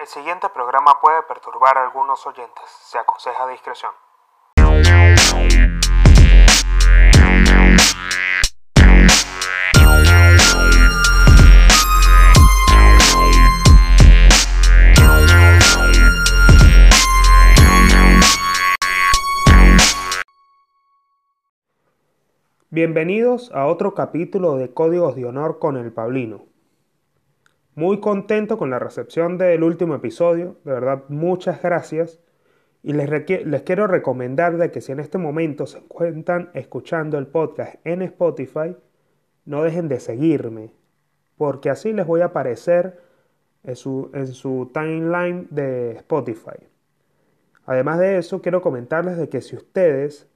El 0.00 0.06
siguiente 0.06 0.48
programa 0.48 0.98
puede 0.98 1.22
perturbar 1.24 1.76
a 1.76 1.84
algunos 1.84 2.26
oyentes. 2.26 2.64
Se 2.84 2.96
aconseja 2.96 3.46
discreción. 3.48 3.92
Bienvenidos 22.70 23.52
a 23.52 23.66
otro 23.66 23.92
capítulo 23.94 24.56
de 24.56 24.72
Códigos 24.72 25.14
de 25.14 25.26
Honor 25.26 25.58
con 25.58 25.76
el 25.76 25.92
Pablino. 25.92 26.49
Muy 27.80 27.98
contento 27.98 28.58
con 28.58 28.68
la 28.68 28.78
recepción 28.78 29.38
del 29.38 29.62
último 29.62 29.94
episodio, 29.94 30.58
de 30.64 30.72
verdad 30.72 31.04
muchas 31.08 31.62
gracias. 31.62 32.20
Y 32.82 32.92
les, 32.92 33.08
les 33.46 33.62
quiero 33.62 33.86
recomendar 33.86 34.58
de 34.58 34.70
que 34.70 34.82
si 34.82 34.92
en 34.92 35.00
este 35.00 35.16
momento 35.16 35.66
se 35.66 35.78
encuentran 35.78 36.50
escuchando 36.52 37.16
el 37.16 37.26
podcast 37.26 37.76
en 37.86 38.02
Spotify, 38.02 38.76
no 39.46 39.62
dejen 39.62 39.88
de 39.88 39.98
seguirme, 39.98 40.74
porque 41.38 41.70
así 41.70 41.94
les 41.94 42.06
voy 42.06 42.20
a 42.20 42.26
aparecer 42.26 43.00
en 43.64 43.76
su, 43.76 44.10
en 44.12 44.26
su 44.26 44.70
timeline 44.74 45.48
de 45.48 45.92
Spotify. 45.92 46.60
Además 47.64 47.98
de 47.98 48.18
eso, 48.18 48.42
quiero 48.42 48.60
comentarles 48.60 49.16
de 49.16 49.30
que 49.30 49.40
si 49.40 49.56
ustedes 49.56 50.28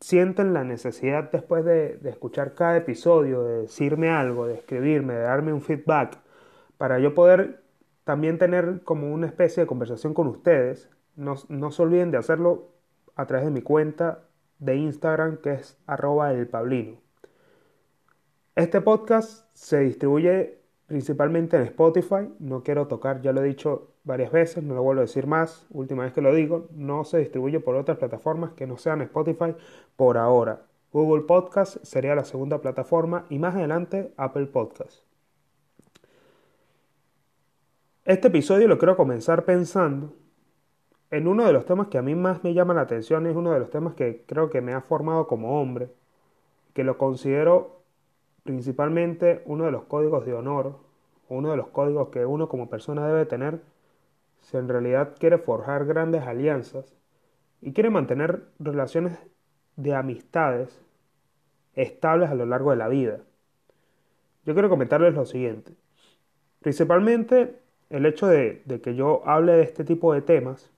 sienten 0.00 0.54
la 0.54 0.64
necesidad 0.64 1.30
después 1.30 1.66
de, 1.66 2.00
escuchar 2.04 2.54
cada 2.54 2.78
episodio, 2.78 3.42
de 3.42 3.60
decirme 3.60 4.08
algo, 4.08 4.46
de 4.46 4.54
escribirme, 4.54 5.12
de 5.12 5.20
darme 5.20 5.52
un 5.52 5.60
feedback, 5.60 6.24
para 6.78 6.98
yo 6.98 7.14
poder 7.14 7.62
también 8.04 8.38
tener 8.38 8.82
como 8.84 9.12
una 9.12 9.26
especie 9.26 9.62
de 9.62 9.66
conversación 9.66 10.14
con 10.14 10.28
ustedes, 10.28 10.88
no, 11.16 11.36
se 11.36 11.82
olviden 11.82 12.10
de 12.10 12.18
hacerlo 12.18 12.68
a 13.14 13.26
través 13.26 13.46
de 13.46 13.50
mi 13.50 13.62
cuenta 13.62 14.24
de 14.58 14.76
Instagram 14.76 15.38
que 15.38 15.54
es 15.54 15.78
arroba 15.86 16.32
el 16.32 16.46
pablino. 16.46 16.98
Este 18.54 18.80
podcast 18.80 19.46
se 19.54 19.80
distribuye 19.80 20.58
principalmente 20.86 21.56
en 21.56 21.64
Spotify, 21.64 22.32
no 22.38 22.62
quiero 22.62 22.86
tocar, 22.86 23.20
ya 23.20 23.32
lo 23.32 23.42
he 23.42 23.48
dicho 23.48 23.90
varias 24.04 24.30
veces, 24.30 24.62
no 24.62 24.74
lo 24.74 24.82
vuelvo 24.82 25.00
a 25.00 25.04
decir 25.04 25.26
más, 25.26 25.66
última 25.70 26.04
vez 26.04 26.12
que 26.12 26.22
lo 26.22 26.32
digo, 26.32 26.68
no 26.72 27.04
se 27.04 27.18
distribuye 27.18 27.58
por 27.60 27.74
otras 27.74 27.98
plataformas 27.98 28.52
que 28.52 28.66
no 28.66 28.76
sean 28.76 29.00
Spotify 29.02 29.56
por 29.96 30.16
ahora. 30.16 30.62
Google 30.92 31.24
Podcast 31.24 31.78
sería 31.82 32.14
la 32.14 32.24
segunda 32.24 32.60
plataforma 32.60 33.26
y 33.28 33.38
más 33.38 33.56
adelante 33.56 34.12
Apple 34.16 34.46
Podcast. 34.46 35.05
Este 38.06 38.28
episodio 38.28 38.68
lo 38.68 38.78
quiero 38.78 38.96
comenzar 38.96 39.44
pensando 39.44 40.14
en 41.10 41.26
uno 41.26 41.44
de 41.44 41.52
los 41.52 41.64
temas 41.64 41.88
que 41.88 41.98
a 41.98 42.02
mí 42.02 42.14
más 42.14 42.44
me 42.44 42.54
llama 42.54 42.72
la 42.72 42.82
atención, 42.82 43.26
es 43.26 43.34
uno 43.34 43.50
de 43.50 43.58
los 43.58 43.68
temas 43.68 43.94
que 43.94 44.22
creo 44.28 44.48
que 44.48 44.60
me 44.60 44.74
ha 44.74 44.80
formado 44.80 45.26
como 45.26 45.60
hombre, 45.60 45.90
que 46.72 46.84
lo 46.84 46.98
considero 46.98 47.82
principalmente 48.44 49.42
uno 49.44 49.64
de 49.64 49.72
los 49.72 49.86
códigos 49.86 50.24
de 50.24 50.34
honor, 50.34 50.78
uno 51.28 51.50
de 51.50 51.56
los 51.56 51.66
códigos 51.66 52.10
que 52.10 52.24
uno 52.24 52.48
como 52.48 52.70
persona 52.70 53.08
debe 53.08 53.26
tener 53.26 53.60
si 54.40 54.56
en 54.56 54.68
realidad 54.68 55.16
quiere 55.18 55.38
forjar 55.38 55.84
grandes 55.84 56.22
alianzas 56.22 56.94
y 57.60 57.72
quiere 57.72 57.90
mantener 57.90 58.44
relaciones 58.60 59.18
de 59.74 59.96
amistades 59.96 60.80
estables 61.74 62.30
a 62.30 62.36
lo 62.36 62.46
largo 62.46 62.70
de 62.70 62.76
la 62.76 62.86
vida. 62.86 63.18
Yo 64.44 64.52
quiero 64.52 64.68
comentarles 64.68 65.12
lo 65.12 65.26
siguiente. 65.26 65.72
Principalmente 66.60 67.65
el 67.90 68.06
hecho 68.06 68.26
de, 68.26 68.62
que 68.82 68.94
yo 68.94 69.22
hable 69.26 69.52
de 69.52 69.62
este 69.62 69.84
tipo 69.84 70.12
de 70.12 70.22
temas 70.22 70.70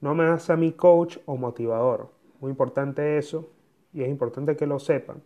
no 0.00 0.14
me 0.14 0.24
hace 0.24 0.52
a 0.52 0.56
mí 0.56 0.72
coach 0.72 1.18
o 1.26 1.36
motivador. 1.36 2.10
Muy 2.40 2.50
importante 2.50 3.18
eso 3.18 3.50
y 3.92 4.02
es 4.02 4.08
importante 4.08 4.56
que 4.56 4.66
lo 4.66 4.78
sepan. 4.78 5.22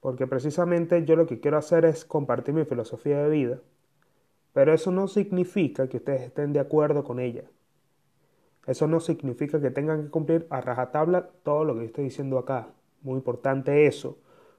Porque 0.00 0.26
precisamente 0.26 1.04
yo 1.04 1.16
lo 1.16 1.26
que 1.26 1.40
quiero 1.40 1.58
hacer 1.58 1.84
es 1.84 2.04
compartir 2.04 2.54
mi 2.54 2.64
filosofía 2.64 3.22
de 3.22 3.30
vida 3.30 3.60
pero 4.52 4.74
eso 4.74 4.90
no 4.90 5.08
significa 5.08 5.88
que 5.88 5.98
ustedes 5.98 6.22
estén 6.22 6.52
de 6.52 6.60
acuerdo 6.60 7.04
con 7.04 7.20
ella. 7.20 7.44
Eso 8.66 8.86
no 8.86 9.00
significa 9.00 9.60
que 9.60 9.70
tengan 9.70 10.04
que 10.04 10.10
cumplir 10.10 10.46
a 10.50 10.60
rajatabla 10.60 11.30
todo 11.42 11.64
lo 11.64 11.78
que 11.78 11.86
estoy 11.86 12.04
diciendo 12.04 12.38
acá. 12.38 12.68
Muy 13.02 13.14
importante 13.14 13.86
eso, 13.86 14.18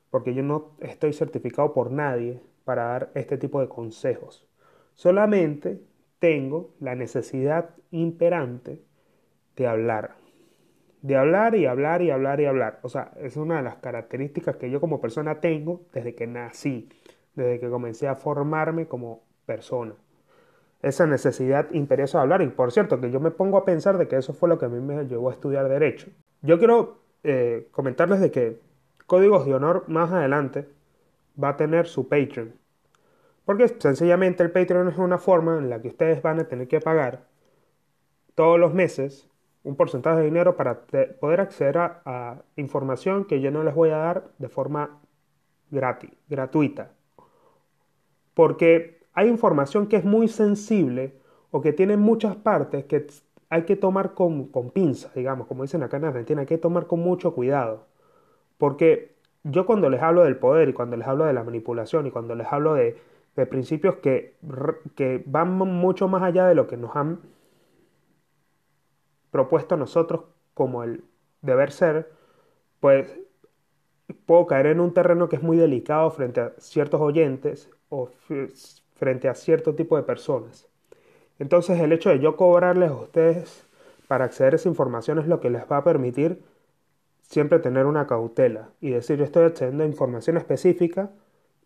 porque 0.09 0.33
yo 0.33 0.43
no 0.43 0.71
estoy 0.79 1.13
certificado 1.13 1.73
por 1.73 1.91
nadie 1.91 2.41
para 2.63 2.85
dar 2.85 3.11
este 3.15 3.37
tipo 3.37 3.59
de 3.61 3.69
consejos. 3.69 4.47
Solamente 4.95 5.81
tengo 6.19 6.75
la 6.79 6.95
necesidad 6.95 7.71
imperante 7.89 8.79
de 9.55 9.67
hablar. 9.67 10.15
De 11.01 11.15
hablar 11.15 11.55
y 11.55 11.65
hablar 11.65 12.01
y 12.01 12.11
hablar 12.11 12.39
y 12.39 12.45
hablar. 12.45 12.79
O 12.83 12.89
sea, 12.89 13.11
es 13.19 13.37
una 13.37 13.57
de 13.57 13.63
las 13.63 13.77
características 13.77 14.57
que 14.57 14.69
yo 14.69 14.79
como 14.79 15.01
persona 15.01 15.39
tengo 15.39 15.81
desde 15.93 16.13
que 16.13 16.27
nací, 16.27 16.89
desde 17.35 17.59
que 17.59 17.69
comencé 17.69 18.07
a 18.07 18.15
formarme 18.15 18.87
como 18.87 19.23
persona. 19.45 19.95
Esa 20.81 21.07
necesidad 21.07 21.71
imperiosa 21.71 22.19
de 22.19 22.23
hablar. 22.23 22.41
Y 22.43 22.47
por 22.47 22.71
cierto, 22.71 23.01
que 23.01 23.09
yo 23.11 23.19
me 23.19 23.31
pongo 23.31 23.57
a 23.57 23.65
pensar 23.65 23.97
de 23.97 24.07
que 24.07 24.17
eso 24.17 24.33
fue 24.33 24.49
lo 24.49 24.59
que 24.59 24.65
a 24.65 24.69
mí 24.69 24.79
me 24.79 25.05
llevó 25.05 25.29
a 25.29 25.33
estudiar 25.33 25.67
Derecho. 25.69 26.09
Yo 26.43 26.59
quiero 26.59 26.99
eh, 27.23 27.67
comentarles 27.71 28.19
de 28.19 28.31
que 28.31 28.59
Códigos 29.07 29.45
de 29.45 29.53
Honor 29.53 29.85
más 29.87 30.11
adelante 30.11 30.67
va 31.41 31.49
a 31.49 31.57
tener 31.57 31.87
su 31.87 32.07
Patreon. 32.07 32.53
Porque 33.51 33.67
sencillamente 33.67 34.43
el 34.43 34.49
Patreon 34.49 34.87
es 34.87 34.97
una 34.97 35.17
forma 35.17 35.57
en 35.57 35.69
la 35.69 35.81
que 35.81 35.89
ustedes 35.89 36.21
van 36.21 36.39
a 36.39 36.45
tener 36.45 36.69
que 36.69 36.79
pagar 36.79 37.25
todos 38.33 38.57
los 38.57 38.73
meses 38.73 39.29
un 39.63 39.75
porcentaje 39.75 40.19
de 40.19 40.23
dinero 40.23 40.55
para 40.55 40.83
poder 41.19 41.41
acceder 41.41 41.77
a, 41.77 42.43
información 42.55 43.25
que 43.25 43.41
yo 43.41 43.51
no 43.51 43.65
les 43.65 43.75
voy 43.75 43.89
a 43.89 43.97
dar 43.97 44.29
de 44.37 44.47
forma 44.47 45.01
gratis, 45.69 46.11
gratuita. 46.29 46.93
Porque 48.35 49.01
hay 49.11 49.27
información 49.27 49.87
que 49.87 49.97
es 49.97 50.05
muy 50.05 50.29
sensible 50.29 51.19
o 51.51 51.59
que 51.59 51.73
tiene 51.73 51.97
muchas 51.97 52.37
partes 52.37 52.85
que 52.85 53.05
hay 53.49 53.63
que 53.63 53.75
tomar 53.75 54.13
con, 54.13 54.45
con 54.47 54.69
pinzas, 54.69 55.13
digamos, 55.13 55.47
como 55.47 55.63
dicen 55.63 55.83
acá 55.83 55.97
en 55.97 56.05
Argentina, 56.05 56.39
hay 56.39 56.47
que 56.47 56.57
tomar 56.57 56.87
con 56.87 57.01
mucho 57.01 57.35
cuidado. 57.35 57.85
Porque 58.57 59.17
yo 59.43 59.65
cuando 59.65 59.89
les 59.89 60.01
hablo 60.01 60.23
del 60.23 60.37
poder 60.37 60.69
y 60.69 60.73
cuando 60.73 60.95
les 60.95 61.05
hablo 61.05 61.25
de 61.25 61.33
la 61.33 61.43
manipulación 61.43 62.07
y 62.07 62.11
cuando 62.11 62.33
les 62.33 62.47
hablo 62.47 62.75
de, 62.75 63.11
de 63.35 63.45
principios 63.45 63.95
que, 63.97 64.35
que 64.95 65.23
van 65.25 65.51
mucho 65.51 66.07
más 66.07 66.23
allá 66.23 66.47
de 66.47 66.55
lo 66.55 66.67
que 66.67 66.77
nos 66.77 66.95
han 66.95 67.19
propuesto 69.31 69.77
nosotros 69.77 70.21
como 70.53 70.83
el 70.83 71.03
deber 71.41 71.71
ser, 71.71 72.11
pues 72.79 73.07
puedo 74.25 74.45
caer 74.47 74.67
en 74.67 74.79
un 74.79 74.93
terreno 74.93 75.29
que 75.29 75.37
es 75.37 75.43
muy 75.43 75.57
delicado 75.57 76.11
frente 76.11 76.41
a 76.41 76.53
ciertos 76.57 76.99
oyentes 77.01 77.69
o 77.89 78.09
frente 78.95 79.29
a 79.29 79.35
cierto 79.35 79.75
tipo 79.75 79.95
de 79.95 80.03
personas. 80.03 80.67
Entonces 81.39 81.79
el 81.79 81.91
hecho 81.93 82.09
de 82.09 82.19
yo 82.19 82.35
cobrarles 82.35 82.91
a 82.91 82.95
ustedes 82.95 83.65
para 84.07 84.25
acceder 84.25 84.53
a 84.53 84.55
esa 84.57 84.69
información 84.69 85.19
es 85.19 85.27
lo 85.27 85.39
que 85.39 85.49
les 85.49 85.63
va 85.63 85.77
a 85.77 85.83
permitir 85.83 86.43
siempre 87.21 87.59
tener 87.59 87.85
una 87.85 88.07
cautela 88.07 88.69
y 88.81 88.91
decir 88.91 89.17
yo 89.17 89.23
estoy 89.23 89.45
accediendo 89.45 89.83
a 89.83 89.87
información 89.87 90.37
específica 90.37 91.09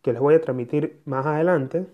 que 0.06 0.14
les 0.14 0.22
voy 0.22 0.36
a 0.36 0.42
transmitir 0.42 1.02
más 1.06 1.26
adelante, 1.26 1.88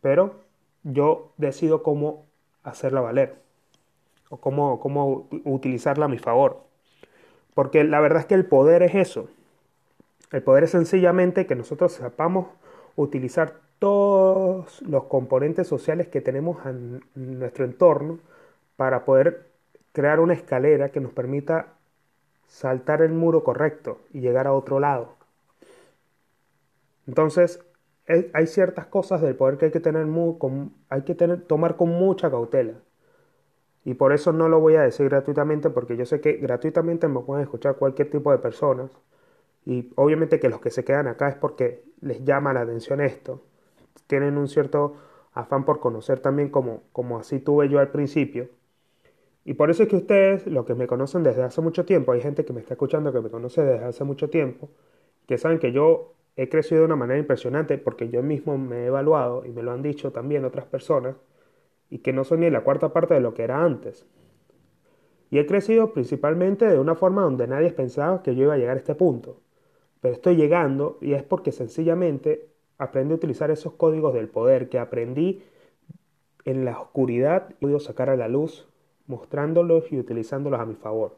pero 0.00 0.36
yo 0.84 1.32
decido 1.36 1.82
cómo 1.82 2.24
hacerla 2.62 3.00
valer 3.00 3.34
o 4.28 4.36
cómo, 4.36 4.78
cómo 4.78 5.26
utilizarla 5.42 6.04
a 6.04 6.08
mi 6.08 6.18
favor. 6.18 6.60
Porque 7.52 7.82
la 7.82 7.98
verdad 7.98 8.20
es 8.20 8.26
que 8.26 8.36
el 8.36 8.46
poder 8.46 8.84
es 8.84 8.94
eso. 8.94 9.28
El 10.30 10.44
poder 10.44 10.62
es 10.62 10.70
sencillamente 10.70 11.46
que 11.46 11.56
nosotros 11.56 11.94
sepamos 11.94 12.46
utilizar 12.94 13.54
todos 13.80 14.80
los 14.82 15.02
componentes 15.06 15.66
sociales 15.66 16.06
que 16.06 16.20
tenemos 16.20 16.64
en 16.64 17.02
nuestro 17.16 17.64
entorno 17.64 18.20
para 18.76 19.04
poder 19.04 19.48
crear 19.90 20.20
una 20.20 20.34
escalera 20.34 20.90
que 20.90 21.00
nos 21.00 21.10
permita 21.10 21.74
saltar 22.46 23.02
el 23.02 23.10
muro 23.10 23.42
correcto 23.42 23.98
y 24.12 24.20
llegar 24.20 24.46
a 24.46 24.52
otro 24.52 24.78
lado. 24.78 25.17
Entonces, 27.08 27.60
hay 28.34 28.46
ciertas 28.46 28.86
cosas 28.86 29.20
del 29.22 29.34
poder 29.36 29.58
que 29.58 29.66
hay 29.66 29.72
que 29.72 29.80
tener, 29.80 30.06
hay 30.90 31.02
que 31.02 31.14
tener, 31.16 31.42
tomar 31.42 31.76
con 31.76 31.88
mucha 31.90 32.30
cautela. 32.30 32.74
Y 33.84 33.94
por 33.94 34.12
eso 34.12 34.32
no 34.32 34.48
lo 34.48 34.60
voy 34.60 34.76
a 34.76 34.82
decir 34.82 35.08
gratuitamente, 35.08 35.70
porque 35.70 35.96
yo 35.96 36.06
sé 36.06 36.20
que 36.20 36.34
gratuitamente 36.34 37.08
me 37.08 37.20
pueden 37.20 37.42
escuchar 37.42 37.76
cualquier 37.76 38.10
tipo 38.10 38.30
de 38.30 38.38
personas. 38.38 38.90
Y 39.66 39.92
obviamente 39.96 40.40
que 40.40 40.48
los 40.48 40.60
que 40.60 40.70
se 40.70 40.84
quedan 40.84 41.08
acá 41.08 41.28
es 41.28 41.36
porque 41.36 41.84
les 42.00 42.24
llama 42.24 42.52
la 42.52 42.62
atención 42.62 43.00
esto 43.00 43.42
tienen 44.08 44.38
un 44.38 44.48
cierto 44.48 44.96
afán 45.32 45.64
por 45.64 45.80
conocer 45.80 46.20
también 46.20 46.48
como, 46.50 46.82
como 46.92 47.18
así 47.18 47.38
tuve 47.40 47.68
yo 47.68 47.78
al 47.78 47.90
principio. 47.90 48.48
Y 49.44 49.54
por 49.54 49.70
eso 49.70 49.82
es 49.84 49.88
que 49.88 49.96
ustedes, 49.96 50.46
los 50.46 50.66
que 50.66 50.74
me 50.74 50.86
conocen 50.86 51.22
desde 51.22 51.42
hace 51.42 51.60
mucho 51.62 51.84
tiempo, 51.84 52.12
hay 52.12 52.20
gente 52.20 52.44
que 52.44 52.52
me 52.52 52.60
está 52.60 52.74
escuchando 52.74 53.12
que 53.12 53.20
me 53.20 53.30
conoce 53.30 53.62
desde 53.62 53.84
hace 53.84 54.04
mucho 54.04 54.28
tiempo, 54.30 54.68
que 55.26 55.38
saben 55.38 55.58
que 55.58 55.72
yo 55.72 56.14
he 56.38 56.48
crecido 56.48 56.82
de 56.82 56.86
una 56.86 56.94
manera 56.94 57.18
impresionante 57.18 57.78
porque 57.78 58.10
yo 58.10 58.22
mismo 58.22 58.56
me 58.56 58.84
he 58.84 58.86
evaluado 58.86 59.44
y 59.44 59.50
me 59.50 59.64
lo 59.64 59.72
han 59.72 59.82
dicho 59.82 60.12
también 60.12 60.44
otras 60.44 60.66
personas 60.66 61.16
y 61.90 61.98
que 61.98 62.12
no 62.12 62.22
soy 62.22 62.38
ni 62.38 62.48
la 62.48 62.62
cuarta 62.62 62.92
parte 62.92 63.14
de 63.14 63.20
lo 63.20 63.34
que 63.34 63.42
era 63.42 63.64
antes. 63.64 64.06
Y 65.30 65.40
he 65.40 65.46
crecido 65.46 65.92
principalmente 65.92 66.64
de 66.64 66.78
una 66.78 66.94
forma 66.94 67.22
donde 67.22 67.48
nadie 67.48 67.72
pensaba 67.72 68.22
que 68.22 68.36
yo 68.36 68.44
iba 68.44 68.54
a 68.54 68.56
llegar 68.56 68.76
a 68.76 68.78
este 68.78 68.94
punto. 68.94 69.40
Pero 70.00 70.14
estoy 70.14 70.36
llegando 70.36 70.98
y 71.00 71.14
es 71.14 71.24
porque 71.24 71.50
sencillamente 71.50 72.48
aprendí 72.78 73.14
a 73.14 73.16
utilizar 73.16 73.50
esos 73.50 73.72
códigos 73.72 74.14
del 74.14 74.28
poder 74.28 74.68
que 74.68 74.78
aprendí 74.78 75.42
en 76.44 76.64
la 76.64 76.78
oscuridad 76.80 77.50
y 77.50 77.54
puedo 77.54 77.80
sacar 77.80 78.10
a 78.10 78.16
la 78.16 78.28
luz 78.28 78.68
mostrándolos 79.08 79.90
y 79.90 79.98
utilizándolos 79.98 80.60
a 80.60 80.66
mi 80.66 80.76
favor. 80.76 81.16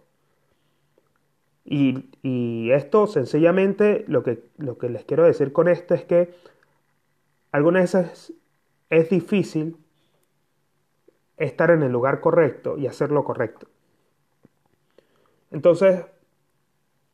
Y, 1.64 2.70
esto 2.72 3.06
sencillamente 3.06 4.04
lo 4.06 4.22
que, 4.22 4.44
lo 4.58 4.78
que 4.78 4.88
les 4.88 5.04
quiero 5.04 5.24
decir 5.24 5.52
con 5.52 5.68
esto 5.68 5.94
es 5.94 6.04
que 6.04 6.30
algunas 7.52 7.92
veces 7.92 8.32
es 8.90 9.10
difícil 9.10 9.76
estar 11.36 11.70
en 11.70 11.82
el 11.82 11.90
lugar 11.90 12.20
correcto 12.20 12.78
y 12.78 12.86
hacer 12.86 13.10
lo 13.10 13.24
correcto. 13.24 13.66
Entonces, 15.50 16.04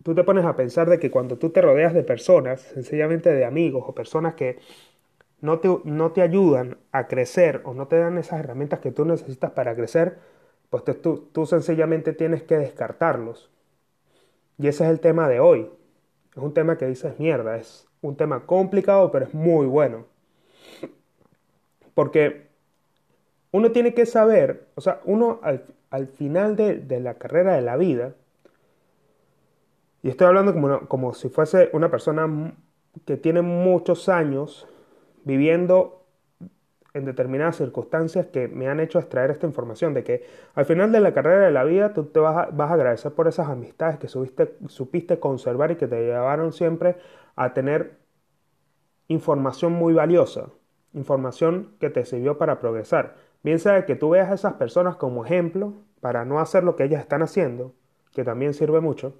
tú 0.02 0.14
te 0.14 0.24
pones 0.24 0.44
a 0.44 0.56
pensar 0.56 0.88
de 0.88 0.98
que 0.98 1.10
cuando 1.10 1.38
tú 1.38 1.50
te 1.50 1.62
rodeas 1.62 1.94
de 1.94 2.02
personas, 2.02 2.60
sencillamente 2.60 3.32
de 3.32 3.44
amigos 3.44 3.84
o 3.86 3.94
personas 3.94 4.34
que 4.34 4.58
no 5.40 5.58
te, 5.58 5.68
no 5.84 6.12
te 6.12 6.22
ayudan 6.22 6.78
a 6.92 7.06
crecer 7.08 7.62
o 7.64 7.74
no 7.74 7.88
te 7.88 7.98
dan 7.98 8.18
esas 8.18 8.40
herramientas 8.40 8.80
que 8.80 8.92
tú 8.92 9.04
necesitas 9.04 9.52
para 9.52 9.74
crecer, 9.74 10.18
pues 10.70 10.84
tú, 11.00 11.28
tú 11.32 11.46
sencillamente 11.46 12.12
tienes 12.12 12.42
que 12.42 12.56
descartarlos. 12.56 13.50
Y 14.58 14.68
ese 14.68 14.84
es 14.84 14.90
el 14.90 15.00
tema 15.00 15.28
de 15.28 15.40
hoy. 15.40 15.70
Es 16.34 16.42
un 16.42 16.54
tema 16.54 16.76
que 16.76 16.86
dices 16.86 17.18
mierda, 17.18 17.56
es 17.56 17.88
un 18.00 18.16
tema 18.16 18.46
complicado, 18.46 19.10
pero 19.10 19.26
es 19.26 19.34
muy 19.34 19.66
bueno. 19.66 20.06
Porque 21.94 22.48
uno 23.52 23.72
tiene 23.72 23.94
que 23.94 24.06
saber, 24.06 24.68
o 24.74 24.80
sea, 24.80 25.00
uno 25.04 25.40
al, 25.42 26.06
final 26.08 26.56
de, 26.56 27.00
la 27.00 27.14
carrera 27.14 27.54
de 27.54 27.62
la 27.62 27.76
vida, 27.76 28.14
y 30.02 30.10
estoy 30.10 30.26
hablando 30.26 30.52
como, 30.52 30.80
como 30.88 31.14
si 31.14 31.28
fuese 31.28 31.70
una 31.72 31.90
persona 31.90 32.54
que 33.06 33.16
tiene 33.16 33.42
muchos 33.42 34.08
años 34.08 34.68
viviendo 35.24 36.05
en 36.96 37.04
determinadas 37.04 37.56
circunstancias 37.56 38.26
que 38.26 38.48
me 38.48 38.68
han 38.68 38.80
hecho 38.80 38.98
extraer 38.98 39.30
esta 39.30 39.46
información, 39.46 39.94
de 39.94 40.02
que 40.02 40.26
al 40.54 40.64
final 40.64 40.92
de 40.92 41.00
la 41.00 41.12
carrera 41.12 41.44
de 41.46 41.52
la 41.52 41.64
vida 41.64 41.92
tú 41.92 42.04
te 42.04 42.20
vas 42.20 42.36
a, 42.36 42.50
vas 42.50 42.70
a 42.70 42.74
agradecer 42.74 43.12
por 43.12 43.28
esas 43.28 43.48
amistades 43.48 43.98
que 43.98 44.08
supiste 44.08 45.20
conservar 45.20 45.70
y 45.72 45.76
que 45.76 45.86
te 45.86 46.04
llevaron 46.06 46.52
siempre 46.52 46.96
a 47.36 47.52
tener 47.52 47.98
información 49.08 49.72
muy 49.72 49.92
valiosa, 49.94 50.46
información 50.94 51.74
que 51.80 51.90
te 51.90 52.04
sirvió 52.06 52.38
para 52.38 52.60
progresar. 52.60 53.16
Bien 53.42 53.58
sea 53.58 53.84
que 53.86 53.94
tú 53.96 54.10
veas 54.10 54.30
a 54.30 54.34
esas 54.34 54.54
personas 54.54 54.96
como 54.96 55.24
ejemplo 55.24 55.74
para 56.00 56.24
no 56.24 56.40
hacer 56.40 56.64
lo 56.64 56.76
que 56.76 56.84
ellas 56.84 57.00
están 57.02 57.22
haciendo, 57.22 57.74
que 58.12 58.24
también 58.24 58.54
sirve 58.54 58.80
mucho, 58.80 59.14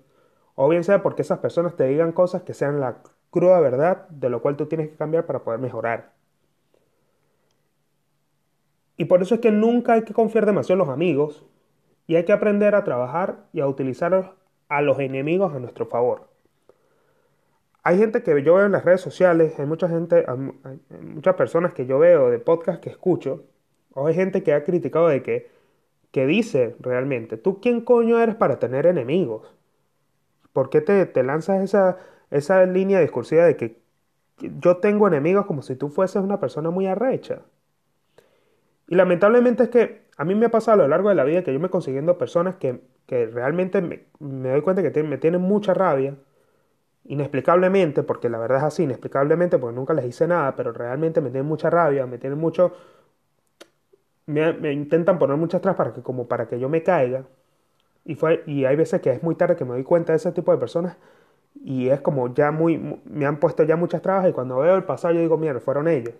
o 0.54 0.68
bien 0.68 0.84
sea 0.84 1.02
porque 1.02 1.22
esas 1.22 1.40
personas 1.40 1.76
te 1.76 1.84
digan 1.84 2.12
cosas 2.12 2.42
que 2.42 2.54
sean 2.54 2.80
la 2.80 3.02
cruda 3.30 3.60
verdad 3.60 4.08
de 4.08 4.30
lo 4.30 4.40
cual 4.42 4.56
tú 4.56 4.66
tienes 4.66 4.88
que 4.88 4.96
cambiar 4.96 5.26
para 5.26 5.44
poder 5.44 5.60
mejorar. 5.60 6.15
Y 8.96 9.06
por 9.06 9.22
eso 9.22 9.34
es 9.34 9.40
que 9.40 9.50
nunca 9.50 9.94
hay 9.94 10.02
que 10.02 10.14
confiar 10.14 10.46
demasiado 10.46 10.80
en 10.82 10.86
los 10.86 10.94
amigos 10.94 11.44
y 12.06 12.16
hay 12.16 12.24
que 12.24 12.32
aprender 12.32 12.74
a 12.74 12.84
trabajar 12.84 13.46
y 13.52 13.60
a 13.60 13.68
utilizar 13.68 14.34
a 14.68 14.82
los 14.82 14.98
enemigos 15.00 15.54
a 15.54 15.58
nuestro 15.58 15.86
favor. 15.86 16.28
Hay 17.82 17.98
gente 17.98 18.22
que 18.22 18.42
yo 18.42 18.54
veo 18.54 18.66
en 18.66 18.72
las 18.72 18.84
redes 18.84 19.00
sociales, 19.00 19.58
hay 19.58 19.66
mucha 19.66 19.88
gente, 19.88 20.24
muchas 21.02 21.34
personas 21.36 21.72
que 21.72 21.86
yo 21.86 21.98
veo 21.98 22.30
de 22.30 22.38
podcast 22.38 22.82
que 22.82 22.90
escucho, 22.90 23.44
o 23.94 24.08
hay 24.08 24.14
gente 24.14 24.42
que 24.42 24.52
ha 24.54 24.64
criticado 24.64 25.08
de 25.08 25.22
que, 25.22 25.50
que 26.10 26.26
dice 26.26 26.76
realmente, 26.80 27.36
¿tú 27.36 27.60
quién 27.60 27.82
coño 27.82 28.18
eres 28.18 28.34
para 28.34 28.58
tener 28.58 28.86
enemigos? 28.86 29.54
¿Por 30.52 30.70
qué 30.70 30.80
te, 30.80 31.06
te 31.06 31.22
lanzas 31.22 31.62
esa, 31.62 31.98
esa 32.30 32.66
línea 32.66 33.00
discursiva 33.00 33.44
de 33.44 33.56
que 33.56 33.80
yo 34.40 34.78
tengo 34.78 35.06
enemigos 35.06 35.46
como 35.46 35.62
si 35.62 35.76
tú 35.76 35.88
fueses 35.88 36.22
una 36.22 36.40
persona 36.40 36.70
muy 36.70 36.86
arrecha? 36.86 37.42
Y 38.88 38.94
lamentablemente 38.94 39.64
es 39.64 39.68
que 39.70 40.06
a 40.16 40.24
mí 40.24 40.34
me 40.34 40.46
ha 40.46 40.50
pasado 40.50 40.74
a 40.74 40.84
lo 40.84 40.88
largo 40.88 41.08
de 41.08 41.14
la 41.14 41.24
vida 41.24 41.42
que 41.42 41.52
yo 41.52 41.60
me 41.60 41.70
consiguiendo 41.70 42.18
personas 42.18 42.56
que, 42.56 42.80
que 43.06 43.26
realmente 43.26 43.82
me, 43.82 44.06
doy 44.20 44.62
cuenta 44.62 44.82
que 44.82 45.02
me 45.02 45.18
tienen 45.18 45.40
mucha 45.42 45.74
rabia, 45.74 46.16
inexplicablemente, 47.04 48.02
porque 48.02 48.28
la 48.28 48.38
verdad 48.38 48.58
es 48.58 48.64
así, 48.64 48.84
inexplicablemente, 48.84 49.58
porque 49.58 49.76
nunca 49.76 49.94
les 49.94 50.06
hice 50.06 50.26
nada, 50.26 50.56
pero 50.56 50.72
realmente 50.72 51.20
me 51.20 51.30
tienen 51.30 51.46
mucha 51.46 51.70
rabia, 51.70 52.06
me 52.06 52.18
tienen 52.18 52.38
mucho... 52.38 52.72
Me, 54.26 54.72
intentan 54.72 55.18
poner 55.18 55.36
muchas 55.36 55.60
tras 55.60 55.76
para 55.76 55.92
que, 55.94 56.02
como 56.02 56.26
para 56.26 56.48
que 56.48 56.58
yo 56.58 56.68
me 56.68 56.82
caiga. 56.82 57.24
Y, 58.04 58.16
fue, 58.16 58.42
y 58.46 58.64
hay 58.64 58.76
veces 58.76 59.00
que 59.00 59.10
es 59.12 59.22
muy 59.22 59.36
tarde 59.36 59.56
que 59.56 59.64
me 59.64 59.72
doy 59.72 59.84
cuenta 59.84 60.12
de 60.12 60.18
ese 60.18 60.32
tipo 60.32 60.52
de 60.52 60.58
personas 60.58 60.96
y 61.64 61.88
es 61.88 62.00
como 62.00 62.32
ya 62.34 62.50
muy, 62.52 62.78
me 63.04 63.26
han 63.26 63.38
puesto 63.38 63.64
ya 63.64 63.76
muchas 63.76 64.02
trabas 64.02 64.28
y 64.28 64.32
cuando 64.32 64.58
veo 64.58 64.76
el 64.76 64.84
pasado 64.84 65.14
yo 65.14 65.20
digo, 65.20 65.38
mierda, 65.38 65.60
fueron 65.60 65.88
ellos. 65.88 66.14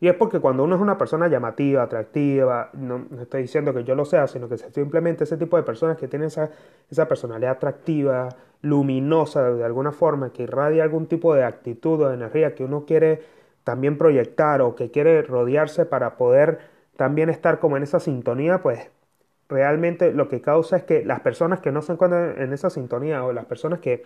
Y 0.00 0.08
es 0.08 0.14
porque 0.14 0.40
cuando 0.40 0.64
uno 0.64 0.76
es 0.76 0.82
una 0.82 0.98
persona 0.98 1.28
llamativa, 1.28 1.82
atractiva, 1.82 2.70
no, 2.74 3.06
estoy 3.20 3.42
diciendo 3.42 3.72
que 3.72 3.84
yo 3.84 3.94
lo 3.94 4.04
sea, 4.04 4.26
sino 4.26 4.48
que 4.48 4.58
simplemente 4.58 5.24
ese 5.24 5.36
tipo 5.38 5.56
de 5.56 5.62
personas 5.62 5.96
que 5.96 6.06
tienen 6.08 6.28
esa, 6.28 6.50
esa 6.90 7.08
personalidad 7.08 7.52
atractiva, 7.52 8.28
luminosa 8.62 9.50
de 9.52 9.64
alguna 9.64 9.92
forma, 9.92 10.32
que 10.32 10.42
irradia 10.44 10.82
algún 10.82 11.06
tipo 11.06 11.34
de 11.34 11.44
actitud 11.44 12.02
o 12.02 12.08
de 12.08 12.14
energía 12.14 12.54
que 12.54 12.64
uno 12.64 12.84
quiere 12.84 13.22
también 13.64 13.98
proyectar 13.98 14.60
o 14.62 14.74
que 14.74 14.90
quiere 14.90 15.22
rodearse 15.22 15.86
para 15.86 16.16
poder 16.16 16.60
también 16.96 17.30
estar 17.30 17.58
como 17.58 17.76
en 17.76 17.82
esa 17.82 18.00
sintonía, 18.00 18.62
pues 18.62 18.90
realmente 19.48 20.12
lo 20.12 20.28
que 20.28 20.40
causa 20.40 20.76
es 20.76 20.84
que 20.84 21.04
las 21.04 21.20
personas 21.20 21.60
que 21.60 21.72
no 21.72 21.82
se 21.82 21.92
encuentran 21.92 22.40
en 22.40 22.52
esa 22.52 22.70
sintonía 22.70 23.24
o 23.24 23.32
las 23.32 23.46
personas 23.46 23.80
que 23.80 24.04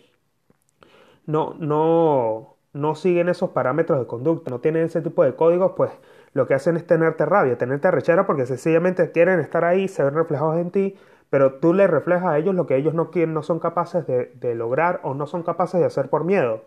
no, 1.26 1.54
no, 1.58 2.56
no 2.72 2.94
siguen 2.94 3.28
esos 3.28 3.50
parámetros 3.50 3.98
de 3.98 4.06
conducta, 4.06 4.50
no 4.50 4.60
tienen 4.60 4.84
ese 4.84 5.00
tipo 5.02 5.24
de 5.24 5.34
códigos, 5.34 5.72
pues 5.76 5.90
lo 6.32 6.46
que 6.46 6.54
hacen 6.54 6.76
es 6.76 6.86
tenerte 6.86 7.26
rabia, 7.26 7.58
tenerte 7.58 7.88
arrechera 7.88 8.26
porque 8.26 8.46
sencillamente 8.46 9.10
quieren 9.10 9.40
estar 9.40 9.64
ahí, 9.64 9.88
se 9.88 10.04
ven 10.04 10.14
reflejados 10.14 10.58
en 10.58 10.70
ti, 10.70 10.96
pero 11.30 11.54
tú 11.54 11.74
les 11.74 11.90
reflejas 11.90 12.26
a 12.26 12.38
ellos 12.38 12.54
lo 12.54 12.66
que 12.66 12.76
ellos 12.76 12.94
no 12.94 13.10
quieren, 13.10 13.34
no 13.34 13.42
son 13.42 13.58
capaces 13.58 14.06
de, 14.06 14.32
de 14.34 14.54
lograr 14.54 15.00
o 15.02 15.14
no 15.14 15.26
son 15.26 15.42
capaces 15.42 15.80
de 15.80 15.86
hacer 15.86 16.08
por 16.08 16.24
miedo. 16.24 16.64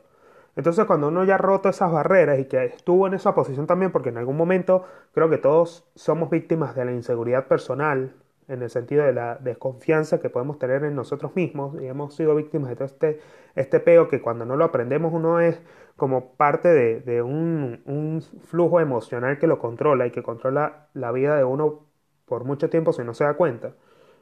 Entonces 0.56 0.86
cuando 0.86 1.08
uno 1.08 1.24
ya 1.24 1.36
ha 1.36 1.38
roto 1.38 1.70
esas 1.70 1.92
barreras 1.92 2.40
y 2.40 2.46
que 2.46 2.66
estuvo 2.66 3.08
en 3.08 3.14
esa 3.16 3.34
posición 3.34 3.66
también, 3.68 3.92
porque 3.92 4.10
en 4.10 4.18
algún 4.18 4.38
momento 4.38 4.84
creo 5.14 5.30
que 5.30 5.38
todos 5.38 5.86
somos 5.96 6.30
víctimas 6.30 6.76
de 6.76 6.86
la 6.86 6.92
inseguridad 6.92 7.48
personal, 7.48 8.14
en 8.48 8.62
el 8.62 8.70
sentido 8.70 9.06
de 9.06 9.14
la 9.14 9.36
desconfianza 9.36 10.20
que 10.20 10.30
podemos 10.30 10.60
tener 10.60 10.84
en 10.84 10.96
nosotros 10.96 11.36
mismos. 11.36 11.82
Y 11.82 11.88
hemos 11.88 12.16
sido 12.16 12.36
víctimas 12.36 12.70
de 12.70 12.76
todo 12.76 12.86
este, 12.86 13.20
este 13.56 13.80
peo 13.80 14.08
que 14.08 14.22
cuando 14.22 14.46
no 14.46 14.56
lo 14.56 14.66
aprendemos 14.66 15.14
uno 15.14 15.40
es 15.40 15.60
como 15.96 16.36
parte 16.36 16.70
de, 16.70 17.22
un, 17.22 17.82
un, 17.86 18.22
flujo 18.22 18.80
emocional 18.80 19.38
que 19.38 19.48
lo 19.48 19.60
controla 19.60 20.08
y 20.08 20.12
que 20.12 20.24
controla 20.24 20.88
la 20.94 21.12
vida 21.12 21.36
de 21.38 21.44
uno 21.44 21.86
por 22.26 22.44
mucho 22.46 22.70
tiempo 22.70 22.94
si 22.94 23.04
no 23.04 23.14
se 23.14 23.24
da 23.24 23.36
cuenta. 23.36 23.74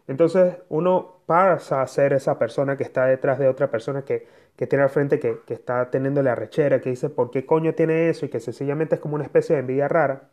Entonces 0.08 0.58
uno 0.70 1.22
pasa 1.26 1.82
a 1.82 1.88
ser 1.88 2.14
esa 2.14 2.38
persona 2.38 2.78
que 2.78 2.84
está 2.84 3.06
detrás 3.06 3.40
de 3.40 3.48
otra 3.48 3.72
persona 3.72 4.04
que, 4.04 4.28
que 4.58 4.68
tiene 4.68 4.84
al 4.84 4.90
frente, 4.90 5.20
que, 5.20 5.40
que 5.46 5.54
está 5.54 5.90
teniendo 5.90 6.22
la 6.24 6.36
rechera, 6.36 6.82
que 6.82 6.90
dice 6.90 7.10
por 7.10 7.32
qué 7.32 7.46
coño 7.46 7.74
tiene 7.74 8.10
eso 8.10 8.26
y 8.26 8.30
que 8.30 8.40
sencillamente 8.40 8.96
es 8.96 9.02
como 9.02 9.16
una 9.16 9.24
especie 9.24 9.56
de 9.56 9.62
envidia 9.62 9.88
rara. 9.88 10.30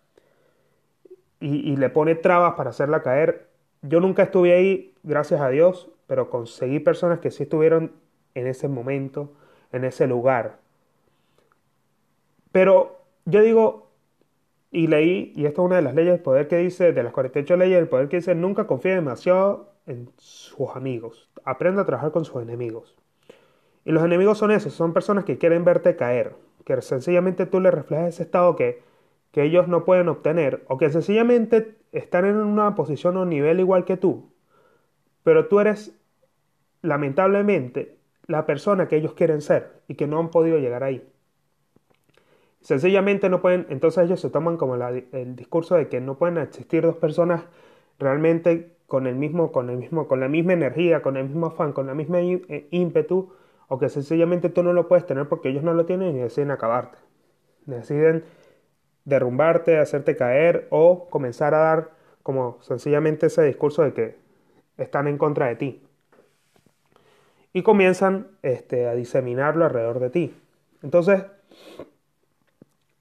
Y 1.41 1.77
le 1.77 1.89
pone 1.89 2.17
trabas 2.17 2.55
para 2.55 2.71
hacerla 2.71 3.01
caer 3.01 3.48
yo 3.83 4.01
nunca 4.01 4.25
estuve 4.25 4.55
ahí, 4.55 4.95
gracias 5.03 5.41
a 5.41 5.49
Dios, 5.49 5.91
pero 6.07 6.31
conseguí 6.31 6.81
personas 6.81 7.21
que 7.21 7.31
sí 7.31 7.45
estuvieron 7.45 7.93
en 8.35 8.47
ese 8.47 8.69
momento, 8.69 9.33
en 9.73 9.85
ese 9.85 10.07
lugar. 10.07 10.59
Pero 12.53 12.99
yo 13.25 13.43
digo, 13.43 13.91
y 14.71 14.87
leí, 14.87 15.33
y 15.35 15.47
esta 15.47 15.63
es 15.63 15.67
una 15.67 15.77
de 15.77 15.83
las 15.83 15.95
leyes 15.95 16.13
del 16.13 16.23
poder 16.23 16.49
que 16.49 16.57
dice, 16.59 16.93
de 16.93 17.03
las 17.03 17.13
48 17.13 17.57
leyes 17.57 17.79
del 17.79 17.89
poder 17.89 18.09
que 18.09 18.17
dice, 18.17 18.35
nunca 18.35 18.67
confíe 18.67 18.95
demasiado 18.95 19.73
en 19.87 20.11
sus 20.17 20.71
amigos, 20.75 21.31
aprenda 21.45 21.83
a 21.83 21.87
trabajar 21.87 22.13
con 22.13 22.25
sus 22.25 22.43
enemigos. 22.43 22.97
Y 23.85 23.93
los 23.93 24.05
enemigos 24.05 24.39
son 24.39 24.51
esos, 24.51 24.75
son 24.75 24.93
personas 24.93 25.25
que 25.25 25.39
quieren 25.39 25.65
verte 25.65 25.97
caer, 25.97 26.35
que 26.65 26.81
sencillamente 26.83 27.47
tú 27.47 27.61
le 27.61 27.71
reflejas 27.71 28.09
ese 28.09 28.25
estado 28.25 28.57
que, 28.57 28.83
que 29.33 29.43
ellos 29.43 29.69
no 29.69 29.85
pueden 29.85 30.09
obtener, 30.09 30.65
o 30.69 30.77
que 30.77 30.91
sencillamente 30.91 31.78
están 31.93 32.27
en 32.27 32.37
una 32.37 32.75
posición 32.75 33.17
o 33.17 33.25
nivel 33.25 33.61
igual 33.61 33.85
que 33.85 33.97
tú, 33.97 34.31
pero 35.23 35.47
tú 35.49 35.61
eres 35.61 35.95
lamentablemente 36.83 37.99
la 38.27 38.47
persona 38.47 38.89
que 38.89 38.97
ellos 38.97 39.15
quieren 39.15 39.41
ser 39.41 39.81
y 39.89 39.95
que 39.95 40.07
no 40.07 40.19
han 40.19 40.31
podido 40.31 40.59
llegar 40.59 40.85
ahí. 40.85 41.07
Sencillamente 42.61 43.29
no 43.29 43.41
pueden, 43.41 43.67
entonces 43.71 44.05
ellos 44.05 44.21
se 44.21 44.31
toman 44.31 44.57
como 44.57 44.75
el 44.75 45.37
discurso 45.37 45.77
de 45.77 45.89
que 45.89 46.01
no 46.01 46.19
pueden 46.19 46.39
existir 46.39 46.83
dos 46.83 46.97
personas 46.97 47.45
realmente 47.99 48.77
con 48.87 49.07
el 49.07 49.15
mismo, 49.15 49.53
con 49.53 49.71
el 49.71 49.77
mismo, 49.77 50.09
con 50.09 50.21
la 50.21 50.29
misma 50.29 50.55
energía, 50.55 51.03
con 51.03 51.17
el 51.17 51.25
mismo 51.25 51.47
afán, 51.47 51.73
con 51.73 51.87
la 51.87 51.95
misma 51.95 52.21
eh, 52.21 52.69
ímpetu 52.71 53.31
o 53.69 53.79
que 53.79 53.89
sencillamente 53.89 54.49
tú 54.49 54.63
no 54.63 54.73
lo 54.73 54.89
puedes 54.89 55.07
tener 55.07 55.29
porque 55.29 55.51
ellos 55.51 55.63
no 55.63 55.75
lo 55.75 55.85
tienen 55.85 56.17
y 56.17 56.21
deciden 56.21 56.51
acabarte. 56.51 56.99
Deciden 57.67 58.25
derrumbarte, 59.09 59.79
hacerte 59.79 60.17
caer 60.17 60.67
o 60.71 61.09
comenzar 61.09 61.55
a 61.55 61.59
dar 61.59 61.91
como 62.23 62.59
sencillamente 62.61 63.27
ese 63.27 63.43
discurso 63.43 63.83
de 63.83 63.95
que 63.95 64.17
están 64.77 65.09
en 65.09 65.17
contra 65.17 65.47
de 65.47 65.57
ti. 65.57 65.83
Y 67.55 67.63
comienzan 67.63 68.29
este, 68.43 68.87
a 68.87 68.95
diseminarlo 68.95 69.65
alrededor 69.65 69.99
de 69.99 70.11
ti. 70.11 70.35
Entonces, 70.83 71.25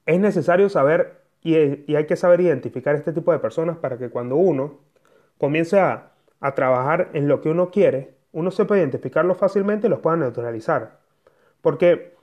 es 0.06 0.20
necesario 0.20 0.70
saber 0.70 1.22
y, 1.44 1.56
hay 1.96 2.06
que 2.08 2.16
saber 2.16 2.40
identificar 2.40 2.96
este 2.96 3.12
tipo 3.12 3.34
de 3.34 3.40
personas 3.40 3.78
para 3.78 3.98
que 3.98 4.10
cuando 4.10 4.38
uno 4.38 4.80
comience 5.38 5.78
a, 5.78 6.14
a 6.40 6.56
trabajar 6.56 7.10
en 7.14 7.28
lo 7.28 7.42
que 7.42 7.50
uno 7.50 7.70
quiere, 7.70 8.16
uno 8.32 8.50
sepa 8.52 8.78
identificarlos 8.78 9.38
fácilmente 9.38 9.88
y 9.88 9.90
los 9.90 10.00
pueda 10.00 10.16
neutralizar. 10.16 11.00
Porque 11.62 12.16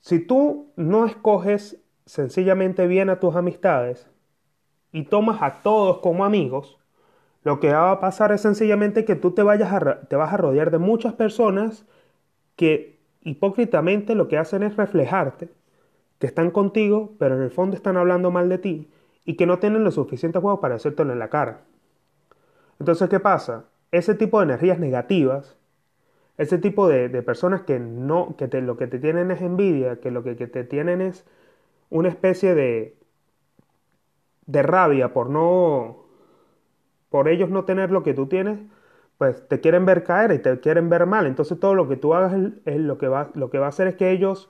si 0.00 0.18
tú 0.20 0.72
no 0.76 1.06
escoges 1.06 1.78
sencillamente 2.10 2.88
bien 2.88 3.08
a 3.08 3.20
tus 3.20 3.36
amistades 3.36 4.08
y 4.90 5.04
tomas 5.04 5.42
a 5.42 5.62
todos 5.62 5.98
como 5.98 6.24
amigos, 6.24 6.76
lo 7.44 7.60
que 7.60 7.72
va 7.72 7.92
a 7.92 8.00
pasar 8.00 8.32
es 8.32 8.40
sencillamente 8.40 9.04
que 9.04 9.14
tú 9.14 9.30
te, 9.30 9.44
vayas 9.44 9.72
a, 9.72 10.00
te 10.00 10.16
vas 10.16 10.32
a 10.32 10.36
rodear 10.36 10.72
de 10.72 10.78
muchas 10.78 11.14
personas 11.14 11.86
que 12.56 12.98
hipócritamente 13.22 14.16
lo 14.16 14.26
que 14.26 14.38
hacen 14.38 14.64
es 14.64 14.76
reflejarte, 14.76 15.50
que 16.18 16.26
están 16.26 16.50
contigo, 16.50 17.12
pero 17.20 17.36
en 17.36 17.42
el 17.42 17.52
fondo 17.52 17.76
están 17.76 17.96
hablando 17.96 18.32
mal 18.32 18.48
de 18.48 18.58
ti 18.58 18.90
y 19.24 19.36
que 19.36 19.46
no 19.46 19.60
tienen 19.60 19.84
lo 19.84 19.92
suficiente 19.92 20.40
juego 20.40 20.60
para 20.60 20.74
hacértelo 20.74 21.12
en 21.12 21.20
la 21.20 21.28
cara. 21.28 21.60
Entonces, 22.80 23.08
¿qué 23.08 23.20
pasa? 23.20 23.66
Ese 23.92 24.16
tipo 24.16 24.40
de 24.40 24.46
energías 24.46 24.80
negativas, 24.80 25.56
ese 26.38 26.58
tipo 26.58 26.88
de, 26.88 27.08
personas 27.22 27.62
que, 27.62 27.78
no, 27.78 28.34
que 28.36 28.48
te, 28.48 28.60
lo 28.62 28.76
que 28.76 28.88
te 28.88 28.98
tienen 28.98 29.30
es 29.30 29.42
envidia, 29.42 30.00
que 30.00 30.10
lo 30.10 30.24
que 30.24 30.34
te 30.34 30.64
tienen 30.64 31.00
es 31.02 31.24
una 31.90 32.08
especie 32.08 32.54
de, 32.54 32.96
de 34.46 34.62
rabia 34.62 35.12
por 35.12 35.30
no, 35.30 36.04
por 37.08 37.28
ellos 37.28 37.50
no 37.50 37.64
tener 37.64 37.90
lo 37.90 38.02
que 38.02 38.14
tú 38.14 38.26
tienes, 38.26 38.60
pues 39.18 39.46
te 39.48 39.60
quieren 39.60 39.84
ver 39.86 40.04
caer 40.04 40.32
y 40.32 40.38
te 40.38 40.60
quieren 40.60 40.88
ver 40.88 41.06
mal. 41.06 41.26
Entonces 41.26 41.60
todo 41.60 41.74
lo 41.74 41.88
que 41.88 41.96
tú 41.96 42.14
hagas 42.14 42.34
es, 42.64 42.80
lo, 42.80 42.98
que 42.98 43.08
va, 43.08 43.30
lo 43.34 43.50
que 43.50 43.58
va 43.58 43.66
a 43.66 43.68
hacer 43.70 43.86
es 43.88 43.96
que 43.96 44.10
ellos, 44.10 44.48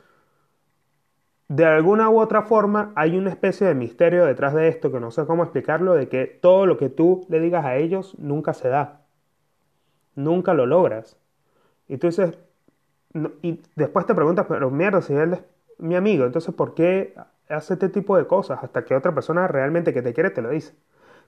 de 1.49 1.67
alguna 1.67 2.09
u 2.09 2.19
otra 2.19 2.41
forma, 2.45 2.93
hay 2.97 3.19
una 3.19 3.29
especie 3.29 3.67
de 3.67 3.75
misterio 3.75 4.25
detrás 4.25 4.55
de 4.55 4.69
esto 4.69 4.91
que 4.91 5.01
no 5.01 5.11
sé 5.11 5.27
cómo 5.27 5.43
explicarlo, 5.43 5.93
de 5.95 6.09
que 6.09 6.25
todo 6.27 6.65
lo 6.65 6.79
que 6.79 6.89
tú 6.89 7.27
le 7.29 7.41
digas 7.41 7.65
a 7.67 7.77
ellos 7.77 8.17
nunca 8.19 8.55
se 8.55 8.69
da. 8.71 9.03
Nunca 10.15 10.55
lo 10.55 10.67
logras. 10.67 11.17
Y 11.89 11.99
tú 11.99 12.09
dices, 12.09 12.39
y 13.43 13.61
después 13.77 14.07
te 14.07 14.15
preguntas, 14.15 14.47
pero 14.49 14.71
mierda, 14.71 15.03
si 15.03 15.15
él 15.15 15.39
mi 15.81 15.97
amigo, 15.97 16.25
entonces 16.25 16.55
¿por 16.55 16.75
qué 16.75 17.15
hace 17.49 17.75
este 17.75 17.89
tipo 17.89 18.17
de 18.17 18.27
cosas? 18.27 18.61
Hasta 18.63 18.85
que 18.85 18.95
otra 18.95 19.15
persona 19.15 19.49
realmente 19.49 19.93
que 19.93 20.03
te 20.03 20.15
quiere 20.15 20.31
te 20.31 20.43
lo 20.43 20.51
dice. 20.51 20.75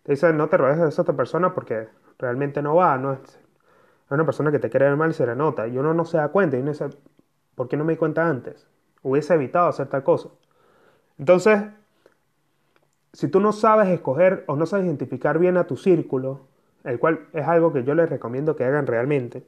Te 0.03 0.13
dice, 0.13 0.33
no 0.33 0.49
te 0.49 0.57
rodees 0.57 0.79
de 0.79 0.89
esa 0.89 1.03
otra 1.03 1.17
persona 1.17 1.55
porque 1.55 1.89
realmente 2.19 2.63
no 2.63 2.75
va, 2.77 2.99
no 2.99 3.13
es, 3.13 3.21
es 3.21 4.11
una 4.11 4.25
persona 4.25 4.51
que 4.51 4.59
te 4.59 4.71
quiere 4.71 4.87
ver 4.87 4.97
mal 4.97 5.11
y 5.11 5.15
se 5.15 5.27
le 5.27 5.37
nota. 5.37 5.67
Y 5.69 5.79
uno 5.79 5.95
no 5.95 6.05
se 6.05 6.17
da 6.19 6.29
cuenta 6.29 6.57
y 6.57 6.61
uno 6.61 6.73
dice, 6.73 6.91
¿por 7.55 7.69
qué 7.69 7.77
no 7.77 7.85
me 7.85 7.93
di 7.93 7.99
cuenta 7.99 8.29
antes? 8.29 8.67
Hubiese 9.03 9.35
evitado 9.35 9.69
hacer 9.69 9.89
tal 9.89 10.03
cosa. 10.03 10.29
Entonces, 11.19 11.63
si 13.13 13.29
tú 13.29 13.41
no 13.41 13.53
sabes 13.53 13.89
escoger 13.89 14.45
o 14.47 14.57
no 14.57 14.67
sabes 14.67 14.87
identificar 14.87 15.39
bien 15.39 15.57
a 15.57 15.67
tu 15.67 15.77
círculo, 15.77 16.41
el 16.85 16.99
cual 16.99 17.27
es 17.33 17.47
algo 17.47 17.73
que 17.73 17.85
yo 17.85 17.95
les 17.95 18.09
recomiendo 18.09 18.57
que 18.57 18.65
hagan 18.65 18.87
realmente, 18.87 19.45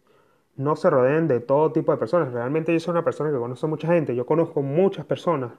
no 0.56 0.76
se 0.76 0.90
rodeen 0.90 1.28
de 1.28 1.40
todo 1.40 1.72
tipo 1.72 1.92
de 1.92 1.98
personas. 1.98 2.32
Realmente 2.32 2.72
yo 2.72 2.80
soy 2.80 2.92
una 2.92 3.04
persona 3.04 3.30
que 3.30 3.38
conoce 3.38 3.66
mucha 3.66 3.88
gente, 3.88 4.14
yo 4.14 4.26
conozco 4.26 4.62
muchas 4.62 5.06
personas. 5.06 5.52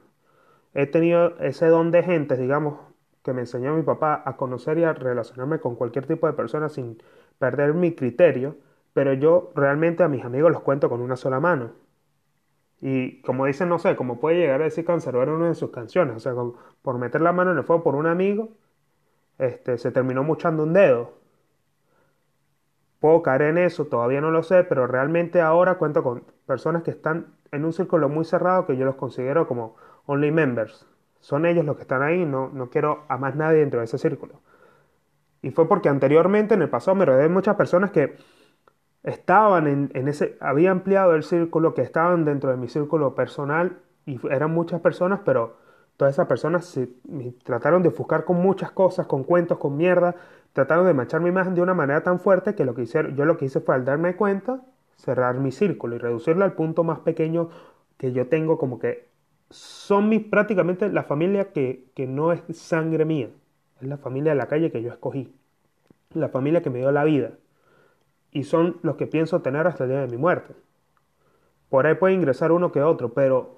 He 0.73 0.87
tenido 0.87 1.37
ese 1.39 1.67
don 1.67 1.91
de 1.91 2.03
gente, 2.03 2.37
digamos, 2.37 2.79
que 3.23 3.33
me 3.33 3.41
enseñó 3.41 3.75
mi 3.75 3.83
papá 3.83 4.21
a 4.25 4.37
conocer 4.37 4.77
y 4.77 4.83
a 4.83 4.93
relacionarme 4.93 5.59
con 5.59 5.75
cualquier 5.75 6.05
tipo 6.07 6.27
de 6.27 6.33
persona 6.33 6.69
sin 6.69 7.01
perder 7.39 7.73
mi 7.73 7.93
criterio, 7.95 8.57
pero 8.93 9.13
yo 9.13 9.51
realmente 9.55 10.03
a 10.03 10.07
mis 10.07 10.23
amigos 10.23 10.51
los 10.51 10.61
cuento 10.61 10.89
con 10.89 11.01
una 11.01 11.15
sola 11.17 11.39
mano. 11.39 11.71
Y 12.81 13.21
como 13.21 13.45
dicen, 13.45 13.69
no 13.69 13.79
sé, 13.79 13.95
como 13.95 14.19
puede 14.19 14.37
llegar 14.37 14.61
a 14.61 14.65
decir 14.65 14.85
Cancerbero 14.85 15.31
en 15.31 15.37
una 15.39 15.47
de 15.49 15.55
sus 15.55 15.71
canciones, 15.71 16.15
o 16.17 16.19
sea, 16.19 16.33
por 16.81 16.97
meter 16.97 17.21
la 17.21 17.33
mano 17.33 17.51
en 17.51 17.57
el 17.57 17.63
fuego 17.63 17.83
por 17.83 17.95
un 17.95 18.05
amigo, 18.05 18.49
este, 19.37 19.77
se 19.77 19.91
terminó 19.91 20.23
muchando 20.23 20.63
un 20.63 20.73
dedo. 20.73 21.13
Puedo 23.05 23.21
caer 23.21 23.43
en 23.43 23.59
eso, 23.59 23.85
todavía 23.85 24.19
no 24.19 24.31
lo 24.31 24.41
sé, 24.41 24.63
pero 24.63 24.87
realmente 24.87 25.39
ahora 25.39 25.75
cuento 25.75 26.01
con 26.01 26.23
personas 26.47 26.81
que 26.81 26.89
están 26.89 27.35
en 27.51 27.63
un 27.63 27.71
círculo 27.71 28.09
muy 28.09 28.25
cerrado 28.25 28.65
que 28.65 28.77
yo 28.77 28.83
los 28.83 28.95
considero 28.95 29.47
como 29.47 29.75
only 30.07 30.31
members. 30.31 30.87
Son 31.19 31.45
ellos 31.45 31.63
los 31.65 31.75
que 31.75 31.83
están 31.83 32.01
ahí, 32.01 32.25
no, 32.25 32.49
no 32.51 32.71
quiero 32.71 33.03
a 33.07 33.19
más 33.19 33.35
nadie 33.35 33.59
dentro 33.59 33.79
de 33.79 33.85
ese 33.85 33.99
círculo. 33.99 34.41
Y 35.43 35.51
fue 35.51 35.67
porque 35.67 35.87
anteriormente, 35.87 36.55
en 36.55 36.63
el 36.63 36.69
pasado, 36.69 36.95
me 36.95 37.05
rodeé 37.05 37.21
de 37.21 37.29
muchas 37.29 37.55
personas 37.55 37.91
que 37.91 38.15
estaban 39.03 39.67
en, 39.67 39.91
en, 39.93 40.07
ese, 40.07 40.35
había 40.39 40.71
ampliado 40.71 41.13
el 41.13 41.21
círculo, 41.21 41.75
que 41.75 41.83
estaban 41.83 42.25
dentro 42.25 42.49
de 42.49 42.57
mi 42.57 42.69
círculo 42.69 43.13
personal 43.13 43.77
y 44.07 44.19
eran 44.31 44.49
muchas 44.49 44.81
personas, 44.81 45.19
pero 45.23 45.57
todas 45.97 46.15
esas 46.15 46.27
personas 46.27 46.65
se, 46.65 46.89
trataron 47.43 47.83
de 47.83 47.89
ofuscar 47.89 48.25
con 48.25 48.37
muchas 48.41 48.71
cosas, 48.71 49.07
con 49.07 49.23
cuentos, 49.23 49.57
con 49.57 49.77
mierda, 49.77 50.15
trataron 50.55 50.85
de 50.85 50.93
manchar 50.93 51.19
mi 51.19 51.27
imagen 51.27 51.53
de 51.53 51.61
una 51.61 51.73
manera 51.73 52.01
tan 52.01 52.17
fuerte 52.17 52.55
que 52.55 52.63
lo 52.63 52.73
que 52.73 52.83
hice, 52.83 53.13
yo 53.13 53.25
lo 53.25 53.35
que 53.35 53.43
hice 53.43 53.59
fue 53.59 53.75
al 53.75 53.83
darme 53.83 54.15
cuenta, 54.15 54.61
cerrar 54.95 55.37
mi 55.37 55.51
círculo 55.51 55.97
y 55.97 55.99
reducirlo 55.99 56.45
al 56.45 56.53
punto 56.53 56.85
más 56.85 56.99
pequeño 56.99 57.49
que 57.97 58.13
yo 58.13 58.27
tengo 58.29 58.57
como 58.57 58.79
que 58.79 59.09
son 59.49 60.07
mis, 60.07 60.23
prácticamente 60.23 60.89
la 60.89 61.03
familia 61.03 61.51
que, 61.51 61.91
que 61.93 62.07
no 62.07 62.31
es 62.31 62.41
sangre 62.57 63.03
mía, 63.03 63.31
es 63.81 63.87
la 63.89 63.97
familia 63.97 64.31
de 64.31 64.37
la 64.37 64.47
calle 64.47 64.71
que 64.71 64.81
yo 64.81 64.91
escogí, 64.93 65.35
la 66.13 66.29
familia 66.29 66.61
que 66.61 66.69
me 66.69 66.79
dio 66.79 66.89
la 66.93 67.03
vida 67.03 67.31
y 68.31 68.45
son 68.45 68.77
los 68.81 68.95
que 68.95 69.07
pienso 69.07 69.41
tener 69.41 69.67
hasta 69.67 69.83
el 69.83 69.89
día 69.89 69.99
de 69.99 70.07
mi 70.07 70.15
muerte. 70.15 70.55
Por 71.67 71.85
ahí 71.85 71.95
puede 71.95 72.13
ingresar 72.13 72.53
uno 72.53 72.71
que 72.71 72.81
otro, 72.81 73.13
pero 73.13 73.57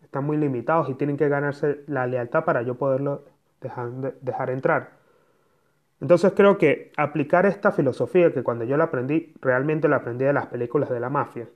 están 0.00 0.22
muy 0.22 0.36
limitados 0.36 0.88
y 0.90 0.94
tienen 0.94 1.16
que 1.16 1.28
ganarse 1.28 1.82
la 1.88 2.06
lealtad 2.06 2.44
para 2.44 2.62
yo 2.62 2.76
poderlo 2.76 3.24
dejar, 3.60 3.90
dejar 4.20 4.50
entrar. 4.50 4.95
Entonces 6.00 6.32
creo 6.36 6.58
que 6.58 6.92
aplicar 6.96 7.46
esta 7.46 7.72
filosofía 7.72 8.32
que 8.32 8.42
cuando 8.42 8.64
yo 8.64 8.76
la 8.76 8.84
aprendí, 8.84 9.32
realmente 9.40 9.88
la 9.88 9.96
aprendí 9.96 10.24
de 10.24 10.32
las 10.32 10.46
películas 10.46 10.90
de 10.90 11.00
la 11.00 11.08
mafia. 11.08 11.48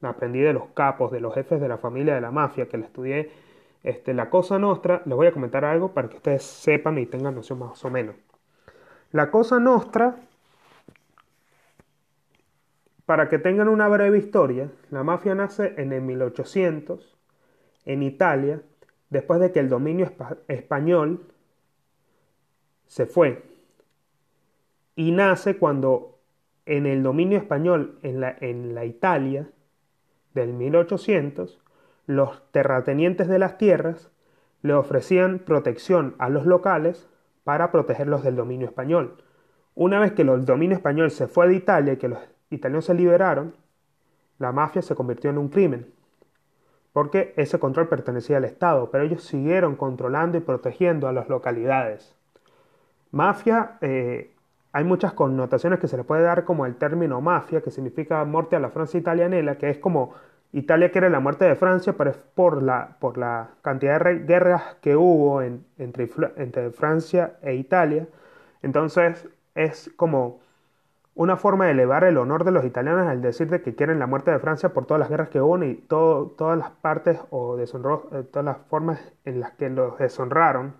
La 0.00 0.10
aprendí 0.10 0.40
de 0.40 0.52
los 0.52 0.68
capos, 0.74 1.10
de 1.10 1.20
los 1.20 1.34
jefes 1.34 1.60
de 1.60 1.68
la 1.68 1.78
familia 1.78 2.14
de 2.14 2.20
la 2.20 2.30
mafia, 2.30 2.68
que 2.68 2.76
la 2.76 2.84
estudié 2.84 3.30
este, 3.82 4.12
la 4.12 4.28
Cosa 4.28 4.58
Nostra. 4.58 5.02
Les 5.06 5.16
voy 5.16 5.26
a 5.26 5.32
comentar 5.32 5.64
algo 5.64 5.92
para 5.92 6.08
que 6.08 6.16
ustedes 6.16 6.42
sepan 6.42 6.98
y 6.98 7.06
tengan 7.06 7.34
noción 7.34 7.58
más 7.58 7.82
o 7.84 7.90
menos. 7.90 8.14
La 9.10 9.30
Cosa 9.30 9.58
Nostra, 9.58 10.16
para 13.06 13.30
que 13.30 13.38
tengan 13.38 13.68
una 13.68 13.88
breve 13.88 14.18
historia, 14.18 14.70
la 14.90 15.02
mafia 15.02 15.34
nace 15.34 15.74
en 15.78 15.94
el 15.94 16.02
1800 16.02 17.16
en 17.86 18.02
Italia, 18.02 18.60
después 19.08 19.40
de 19.40 19.50
que 19.50 19.60
el 19.60 19.70
dominio 19.70 20.10
español 20.46 21.26
se 22.86 23.06
fue 23.06 23.42
y 24.98 25.12
nace 25.12 25.56
cuando 25.56 26.18
en 26.66 26.84
el 26.84 27.04
dominio 27.04 27.38
español 27.38 28.00
en 28.02 28.20
la, 28.20 28.36
en 28.40 28.74
la 28.74 28.84
Italia 28.84 29.48
del 30.34 30.52
1800, 30.54 31.62
los 32.06 32.42
terratenientes 32.50 33.28
de 33.28 33.38
las 33.38 33.58
tierras 33.58 34.10
le 34.62 34.74
ofrecían 34.74 35.38
protección 35.38 36.16
a 36.18 36.28
los 36.30 36.46
locales 36.46 37.08
para 37.44 37.70
protegerlos 37.70 38.24
del 38.24 38.34
dominio 38.34 38.66
español. 38.66 39.22
Una 39.76 40.00
vez 40.00 40.10
que 40.14 40.22
el 40.22 40.44
dominio 40.44 40.76
español 40.76 41.12
se 41.12 41.28
fue 41.28 41.46
de 41.46 41.54
Italia 41.54 41.92
y 41.92 41.98
que 41.98 42.08
los 42.08 42.18
italianos 42.50 42.86
se 42.86 42.94
liberaron, 42.94 43.54
la 44.40 44.50
mafia 44.50 44.82
se 44.82 44.96
convirtió 44.96 45.30
en 45.30 45.38
un 45.38 45.48
crimen, 45.48 45.94
porque 46.92 47.34
ese 47.36 47.60
control 47.60 47.86
pertenecía 47.86 48.38
al 48.38 48.44
Estado, 48.44 48.90
pero 48.90 49.04
ellos 49.04 49.22
siguieron 49.22 49.76
controlando 49.76 50.38
y 50.38 50.40
protegiendo 50.40 51.06
a 51.06 51.12
las 51.12 51.28
localidades. 51.28 52.16
Mafia 53.12 53.78
eh, 53.80 54.34
hay 54.72 54.84
muchas 54.84 55.12
connotaciones 55.14 55.80
que 55.80 55.88
se 55.88 55.96
le 55.96 56.04
puede 56.04 56.22
dar 56.22 56.44
como 56.44 56.66
el 56.66 56.76
término 56.76 57.20
mafia, 57.20 57.60
que 57.62 57.70
significa 57.70 58.24
muerte 58.24 58.56
a 58.56 58.60
la 58.60 58.70
Francia 58.70 58.98
italianela, 59.00 59.56
que 59.56 59.70
es 59.70 59.78
como 59.78 60.14
Italia 60.52 60.90
quiere 60.90 61.10
la 61.10 61.20
muerte 61.20 61.44
de 61.44 61.56
Francia, 61.56 61.94
pero 61.96 62.10
es 62.10 62.16
por 62.16 62.62
la, 62.62 62.96
por 63.00 63.18
la 63.18 63.50
cantidad 63.62 64.02
de 64.02 64.20
guerras 64.20 64.76
que 64.80 64.96
hubo 64.96 65.42
entre, 65.42 66.08
entre 66.36 66.70
Francia 66.70 67.36
e 67.42 67.54
Italia. 67.54 68.06
Entonces 68.62 69.28
es 69.54 69.90
como 69.96 70.40
una 71.14 71.36
forma 71.36 71.66
de 71.66 71.72
elevar 71.72 72.04
el 72.04 72.16
honor 72.16 72.44
de 72.44 72.52
los 72.52 72.64
italianos 72.64 73.08
al 73.08 73.20
decir 73.20 73.50
de 73.50 73.60
que 73.60 73.74
quieren 73.74 73.98
la 73.98 74.06
muerte 74.06 74.30
de 74.30 74.38
Francia 74.38 74.72
por 74.72 74.86
todas 74.86 75.00
las 75.00 75.08
guerras 75.10 75.28
que 75.30 75.40
hubo 75.40 75.62
y 75.64 75.74
todas 75.74 76.58
las 76.58 76.70
partes 76.70 77.18
o 77.30 77.58
eh, 77.58 77.66
todas 77.66 78.44
las 78.44 78.58
formas 78.68 79.00
en 79.24 79.40
las 79.40 79.52
que 79.52 79.68
los 79.68 79.98
deshonraron 79.98 80.74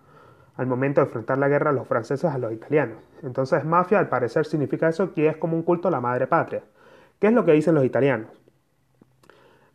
al 0.58 0.66
momento 0.66 1.00
de 1.00 1.06
enfrentar 1.06 1.38
la 1.38 1.48
guerra 1.48 1.70
a 1.70 1.72
los 1.72 1.86
franceses 1.86 2.30
a 2.30 2.36
los 2.36 2.52
italianos. 2.52 2.98
Entonces 3.22 3.64
mafia 3.64 4.00
al 4.00 4.08
parecer 4.08 4.44
significa 4.44 4.88
eso 4.88 5.14
que 5.14 5.28
es 5.28 5.36
como 5.36 5.56
un 5.56 5.62
culto 5.62 5.88
a 5.88 5.90
la 5.90 6.00
madre 6.00 6.26
patria. 6.26 6.62
¿Qué 7.20 7.28
es 7.28 7.32
lo 7.32 7.44
que 7.44 7.52
dicen 7.52 7.76
los 7.76 7.84
italianos? 7.84 8.28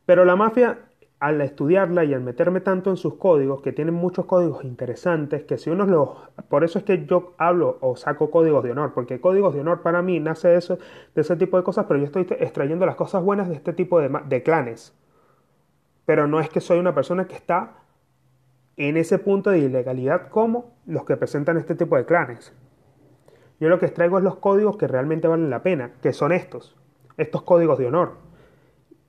Pero 0.05 0.25
la 0.25 0.35
mafia, 0.35 0.79
al 1.19 1.39
estudiarla 1.39 2.03
y 2.03 2.13
al 2.13 2.19
meterme 2.19 2.59
tanto 2.59 2.89
en 2.89 2.97
sus 2.97 3.15
códigos, 3.15 3.61
que 3.61 3.71
tienen 3.71 3.93
muchos 3.93 4.25
códigos 4.25 4.65
interesantes, 4.65 5.45
que 5.45 5.57
si 5.57 5.69
uno 5.69 5.85
los... 5.85 6.09
Por 6.49 6.65
eso 6.65 6.79
es 6.79 6.83
que 6.83 7.05
yo 7.05 7.33
hablo 7.37 7.77
o 7.79 7.95
saco 7.95 8.29
códigos 8.29 8.61
de 8.65 8.71
honor, 8.71 8.93
porque 8.93 9.21
códigos 9.21 9.53
de 9.53 9.61
honor 9.61 9.81
para 9.81 10.01
mí 10.01 10.19
nace 10.19 10.49
de, 10.49 10.57
eso, 10.57 10.77
de 11.15 11.21
ese 11.21 11.37
tipo 11.37 11.55
de 11.55 11.63
cosas, 11.63 11.85
pero 11.87 11.97
yo 11.97 12.05
estoy 12.05 12.27
extrayendo 12.39 12.85
las 12.85 12.97
cosas 12.97 13.23
buenas 13.23 13.47
de 13.47 13.55
este 13.55 13.71
tipo 13.71 14.01
de, 14.01 14.09
de 14.27 14.43
clanes. 14.43 14.93
Pero 16.05 16.27
no 16.27 16.41
es 16.41 16.49
que 16.49 16.59
soy 16.59 16.79
una 16.79 16.93
persona 16.93 17.25
que 17.25 17.35
está 17.35 17.82
en 18.77 18.97
ese 18.97 19.19
punto 19.19 19.51
de 19.51 19.59
ilegalidad 19.59 20.29
como 20.29 20.73
los 20.85 21.05
que 21.05 21.17
presentan 21.17 21.57
este 21.57 21.75
tipo 21.75 21.95
de 21.95 22.05
clanes. 22.05 22.53
Yo 23.59 23.69
lo 23.69 23.79
que 23.79 23.85
extraigo 23.85 24.17
es 24.17 24.23
los 24.23 24.37
códigos 24.37 24.77
que 24.77 24.87
realmente 24.87 25.27
valen 25.27 25.49
la 25.49 25.63
pena, 25.63 25.91
que 26.01 26.13
son 26.13 26.31
estos, 26.31 26.75
estos 27.17 27.43
códigos 27.43 27.77
de 27.77 27.87
honor. 27.87 28.13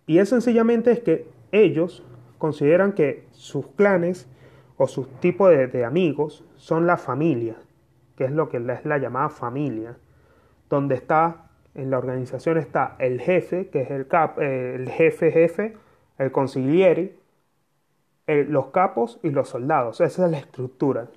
Y 0.07 0.19
es 0.19 0.29
sencillamente 0.29 0.91
es 0.93 1.01
que 1.01 1.27
ellos 1.51 2.05
consideran 2.39 2.93
que 2.93 3.27
sus 3.33 3.67
clanes 3.69 4.29
o 4.77 4.87
sus 4.87 5.09
tipos 5.21 5.51
de, 5.51 5.85
amigos 5.85 6.45
son 6.57 6.87
la 6.87 6.97
familia, 6.97 7.57
que 8.17 8.25
es 8.25 8.33
lo 8.33 8.49
que 8.49 8.59
es 8.59 8.85
la 8.85 8.99
llamada 8.99 9.31
familia, 9.31 9.97
donde 10.69 10.97
está, 10.97 11.51
en 11.75 11.91
la 11.91 11.99
organización 11.99 12.59
está 12.59 12.97
el 12.99 13.21
jefe, 13.21 13.69
que 13.69 13.83
es 13.83 13.91
el, 13.91 14.07
cap, 14.07 14.39
eh, 14.41 14.75
el 14.75 14.91
jefe 14.91 15.31
jefe, 15.31 15.77
el 16.19 16.33
consigliere, 16.33 17.17
los 18.27 18.67
capos 18.69 19.21
y 19.23 19.31
los 19.31 19.49
soldados. 19.49 20.01
Esa 20.01 20.25
es 20.25 20.31
la 20.31 20.39
estructura. 20.39 21.09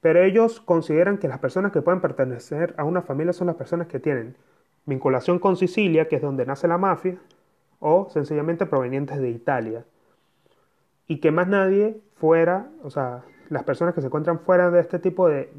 Pero 0.00 0.22
ellos 0.22 0.60
consideran 0.60 1.18
que 1.18 1.28
las 1.28 1.38
personas 1.38 1.72
que 1.72 1.82
pueden 1.82 2.00
pertenecer 2.00 2.74
a 2.76 2.84
una 2.84 3.02
familia 3.02 3.32
son 3.32 3.48
las 3.48 3.56
personas 3.56 3.88
que 3.88 3.98
tienen 3.98 4.36
vinculación 4.84 5.38
con 5.38 5.56
Sicilia, 5.56 6.08
que 6.08 6.16
es 6.16 6.22
donde 6.22 6.46
nace 6.46 6.68
la 6.68 6.78
mafia, 6.78 7.18
o 7.80 8.08
sencillamente 8.10 8.66
provenientes 8.66 9.18
de 9.18 9.30
Italia. 9.30 9.84
Y 11.08 11.18
que 11.18 11.30
más 11.30 11.48
nadie 11.48 12.00
fuera, 12.14 12.70
o 12.82 12.90
sea, 12.90 13.24
las 13.48 13.64
personas 13.64 13.94
que 13.94 14.00
se 14.00 14.06
encuentran 14.06 14.40
fuera 14.40 14.70
de 14.70 14.80
este 14.80 14.98
tipo 14.98 15.28
de, 15.28 15.50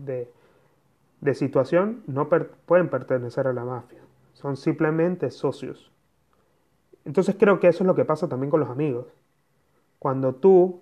de, 1.22 1.34
situación 1.34 2.04
no 2.08 2.30
pueden 2.30 2.90
pertenecer 2.90 3.48
a 3.48 3.54
la 3.54 3.66
mafia. 3.66 4.00
Son 4.34 4.56
simplemente 4.56 5.30
socios. 5.30 5.92
Entonces 7.06 7.36
creo 7.38 7.60
que 7.60 7.68
eso 7.68 7.84
es 7.84 7.88
lo 7.88 7.96
que 7.96 8.06
pasa 8.06 8.28
también 8.28 8.50
con 8.50 8.60
los 8.60 8.70
amigos. 8.70 9.08
Cuando 10.00 10.36
tú 10.36 10.82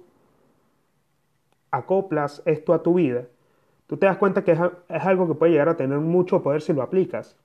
acoplas 1.72 2.42
esto 2.46 2.74
a 2.74 2.84
tu 2.84 2.96
vida, 2.96 3.26
tú 3.88 3.98
te 3.98 4.06
das 4.06 4.18
cuenta 4.18 4.44
que 4.44 4.52
es, 4.52 4.60
algo 5.06 5.28
que 5.28 5.36
puede 5.36 5.52
llegar 5.54 5.70
a 5.70 5.78
tener 5.78 6.00
mucho 6.00 6.42
poder 6.42 6.62
si 6.62 6.74
lo 6.74 6.82
aplicas. 6.82 7.38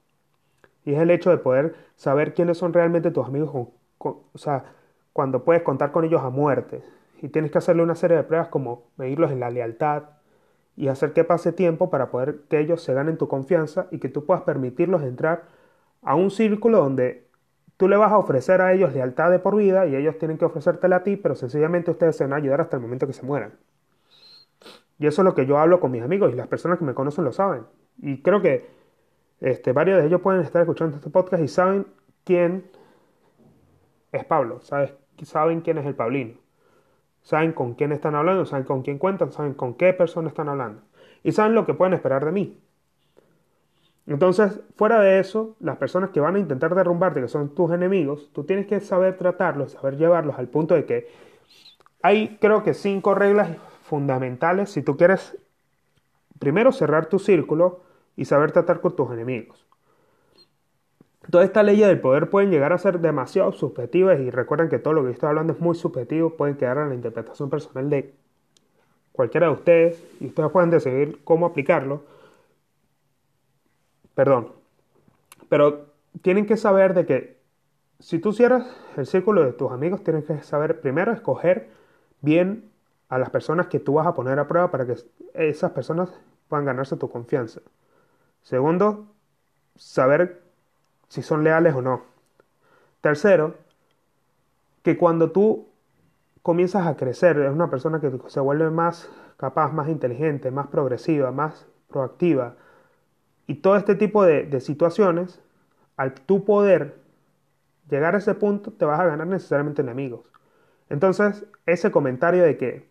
Y 0.85 0.95
es 0.95 1.01
el 1.01 1.11
hecho 1.11 1.31
de 1.31 1.39
poder 1.39 1.75
saber 1.97 2.35
quiénes 2.35 2.59
son 2.59 2.73
realmente 2.73 3.11
tus 3.11 3.27
amigos, 3.27 3.69
o 3.99 4.25
sea, 4.37 4.65
cuando 5.13 5.45
puedes 5.45 5.63
contar 5.63 5.93
con 5.93 6.05
ellos 6.05 6.23
a 6.23 6.31
muerte. 6.31 6.83
Y 7.21 7.29
tienes 7.29 7.51
que 7.51 7.59
hacerle 7.59 7.83
una 7.83 7.95
serie 7.95 8.17
de 8.17 8.23
pruebas 8.23 8.49
como 8.49 8.85
medirlos 8.97 9.31
en 9.31 9.41
la 9.41 9.51
lealtad 9.51 10.05
y 10.77 10.89
hacer 10.89 11.13
que 11.13 11.25
pase 11.25 11.53
tiempo 11.53 11.91
para 11.91 12.11
poder 12.11 12.41
que 12.49 12.59
ellos 12.59 12.83
se 12.83 12.95
ganen 12.95 13.19
tu 13.19 13.29
confianza 13.29 13.89
y 13.91 13.99
que 13.99 14.09
tú 14.09 14.25
puedas 14.25 14.45
permitirlos 14.45 15.03
entrar 15.03 15.45
a 16.03 16.15
un 16.15 16.31
círculo 16.31 16.79
donde 16.79 17.27
tú 17.81 17.89
le 17.89 17.97
vas 17.97 18.13
a 18.13 18.19
ofrecer 18.19 18.61
a 18.61 18.75
ellos 18.75 18.93
lealtad 18.93 19.31
de 19.31 19.39
por 19.39 19.57
vida 19.57 19.87
y 19.87 19.97
ellos 19.97 20.19
tienen 20.19 20.37
que 20.37 20.45
ofrecértela 20.45 20.97
a 20.97 21.03
ti, 21.03 21.17
pero 21.17 21.35
sencillamente 21.35 21.91
ustedes 21.91 22.15
se 22.15 22.25
van 22.25 22.35
a 22.35 22.37
ayudar 22.37 22.61
hasta 22.61 22.77
el 22.77 22.83
momento 22.83 23.07
que 23.07 23.15
se 23.15 23.25
mueran. 23.25 23.55
Y 24.99 25.07
eso 25.07 25.23
es 25.23 25.25
lo 25.25 25.35
que 25.35 25.47
yo 25.47 25.57
hablo 25.57 25.81
con 25.81 25.91
mis 25.91 26.03
amigos 26.03 26.31
y 26.31 26.37
las 26.37 26.47
personas 26.47 26.79
que 26.79 26.85
me 26.85 26.93
conocen 26.93 27.25
lo 27.25 27.33
saben. 27.33 27.63
Y 27.97 28.21
creo 28.21 28.43
que 28.43 28.69
este, 29.41 29.73
varios 29.73 29.99
de 29.99 30.09
ellos 30.09 30.21
pueden 30.21 30.43
estar 30.43 30.61
escuchando 30.61 30.99
este 30.99 31.09
podcast 31.09 31.43
y 31.43 31.49
saben 31.49 31.87
quién 32.23 32.71
es 34.13 34.27
Pablo, 34.27 34.61
¿sabes? 34.61 34.93
saben 35.23 35.63
quién 35.63 35.79
es 35.79 35.87
el 35.87 35.95
Pablino. 35.95 36.35
Saben 37.23 37.53
con 37.53 37.73
quién 37.77 37.93
están 37.93 38.15
hablando, 38.15 38.45
saben 38.45 38.67
con 38.67 38.83
quién 38.83 38.99
cuentan, 38.99 39.33
saben 39.33 39.55
con 39.55 39.73
qué 39.73 39.95
persona 39.95 40.29
están 40.29 40.51
hablando. 40.51 40.83
Y 41.23 41.33
saben 41.33 41.55
lo 41.55 41.65
que 41.65 41.73
pueden 41.73 41.95
esperar 41.95 42.27
de 42.27 42.33
mí. 42.33 42.61
Entonces, 44.11 44.59
fuera 44.75 45.01
de 45.01 45.21
eso, 45.21 45.55
las 45.61 45.77
personas 45.77 46.11
que 46.11 46.19
van 46.19 46.35
a 46.35 46.41
intentar 46.41 46.75
derrumbarte, 46.75 47.21
que 47.21 47.29
son 47.29 47.55
tus 47.55 47.71
enemigos, 47.71 48.29
tú 48.33 48.43
tienes 48.43 48.67
que 48.67 48.81
saber 48.81 49.17
tratarlos, 49.17 49.71
saber 49.71 49.99
llevarlos 49.99 50.37
al 50.37 50.49
punto 50.49 50.75
de 50.75 50.85
que 50.85 51.09
hay, 52.03 52.37
creo 52.41 52.65
que, 52.65 52.75
cinco 52.75 53.15
reglas 53.15 53.57
fundamentales 53.85 54.71
si 54.71 54.83
tú 54.83 54.97
quieres 54.97 55.37
primero 56.41 56.73
cerrar 56.73 57.07
tu 57.07 57.21
círculo 57.21 57.83
y 58.17 58.25
saber 58.25 58.51
tratar 58.51 58.81
con 58.81 58.97
tus 58.97 59.13
enemigos. 59.13 59.65
Todas 61.31 61.47
estas 61.47 61.65
leyes 61.65 61.87
del 61.87 62.01
poder 62.01 62.31
pueden 62.31 62.51
llegar 62.51 62.73
a 62.73 62.79
ser 62.79 62.99
demasiado 62.99 63.53
subjetivas 63.53 64.19
y 64.19 64.31
recuerden 64.31 64.69
que 64.69 64.81
todo 64.81 64.93
lo 64.93 65.05
que 65.05 65.13
estoy 65.13 65.29
hablando 65.29 65.53
es 65.53 65.61
muy 65.61 65.77
subjetivo, 65.77 66.31
pueden 66.31 66.57
quedar 66.57 66.79
en 66.79 66.89
la 66.89 66.95
interpretación 66.97 67.49
personal 67.49 67.89
de 67.89 68.13
cualquiera 69.13 69.47
de 69.47 69.53
ustedes 69.53 70.05
y 70.19 70.27
ustedes 70.27 70.51
pueden 70.51 70.71
decidir 70.71 71.21
cómo 71.23 71.47
aplicarlo. 71.47 72.03
Perdón. 74.21 74.53
Pero 75.49 75.87
tienen 76.21 76.45
que 76.45 76.59
saber 76.59 76.93
de 76.93 77.07
que 77.07 77.41
si 78.01 78.19
tú 78.19 78.35
cierras 78.35 78.67
el 78.99 79.07
círculo 79.07 79.43
de 79.43 79.55
tus 79.55 79.73
amigos, 79.73 80.05
tienes 80.05 80.27
que 80.27 80.43
saber 80.43 80.83
primero 80.83 81.11
escoger 81.11 81.71
bien 82.21 82.71
a 83.09 83.17
las 83.17 83.31
personas 83.31 83.69
que 83.69 83.81
tú 83.81 83.95
vas 83.95 84.07
a 84.07 84.13
poner 84.13 84.39
a 84.39 84.47
prueba 84.47 84.71
para 84.71 84.85
que 84.85 84.97
esas 85.33 85.71
personas 85.71 86.13
puedan 86.49 86.67
ganarse 86.67 86.99
tu 86.99 87.09
confianza. 87.09 87.63
Segundo, 88.43 89.07
saber 89.75 90.43
si 91.09 91.23
son 91.23 91.43
leales 91.43 91.75
o 91.75 91.81
no. 91.81 92.03
Tercero, 93.01 93.55
que 94.83 94.99
cuando 94.99 95.31
tú 95.31 95.67
comienzas 96.43 96.87
a 96.87 96.99
crecer, 96.99 97.39
es 97.39 97.51
una 97.51 97.71
persona 97.71 98.03
que 98.03 98.13
se 98.27 98.41
vuelve 98.41 98.69
más 98.69 99.09
capaz, 99.39 99.73
más 99.73 99.89
inteligente, 99.89 100.51
más 100.51 100.67
progresiva, 100.67 101.31
más 101.31 101.67
proactiva, 101.89 102.57
y 103.51 103.57
todo 103.57 103.75
este 103.75 103.97
tipo 103.97 104.25
de, 104.25 104.61
situaciones, 104.61 105.41
al 105.97 106.15
tú 106.15 106.45
poder 106.45 106.95
llegar 107.91 108.15
a 108.15 108.19
ese 108.19 108.35
punto, 108.37 108.73
te 108.73 108.85
vas 108.85 109.01
a 109.01 109.07
ganar 109.07 109.27
necesariamente 109.27 109.83
enemigos. 109.83 110.21
Entonces, 110.89 111.45
ese 111.67 111.91
comentario 111.91 112.45
de 112.45 112.57
que 112.57 112.91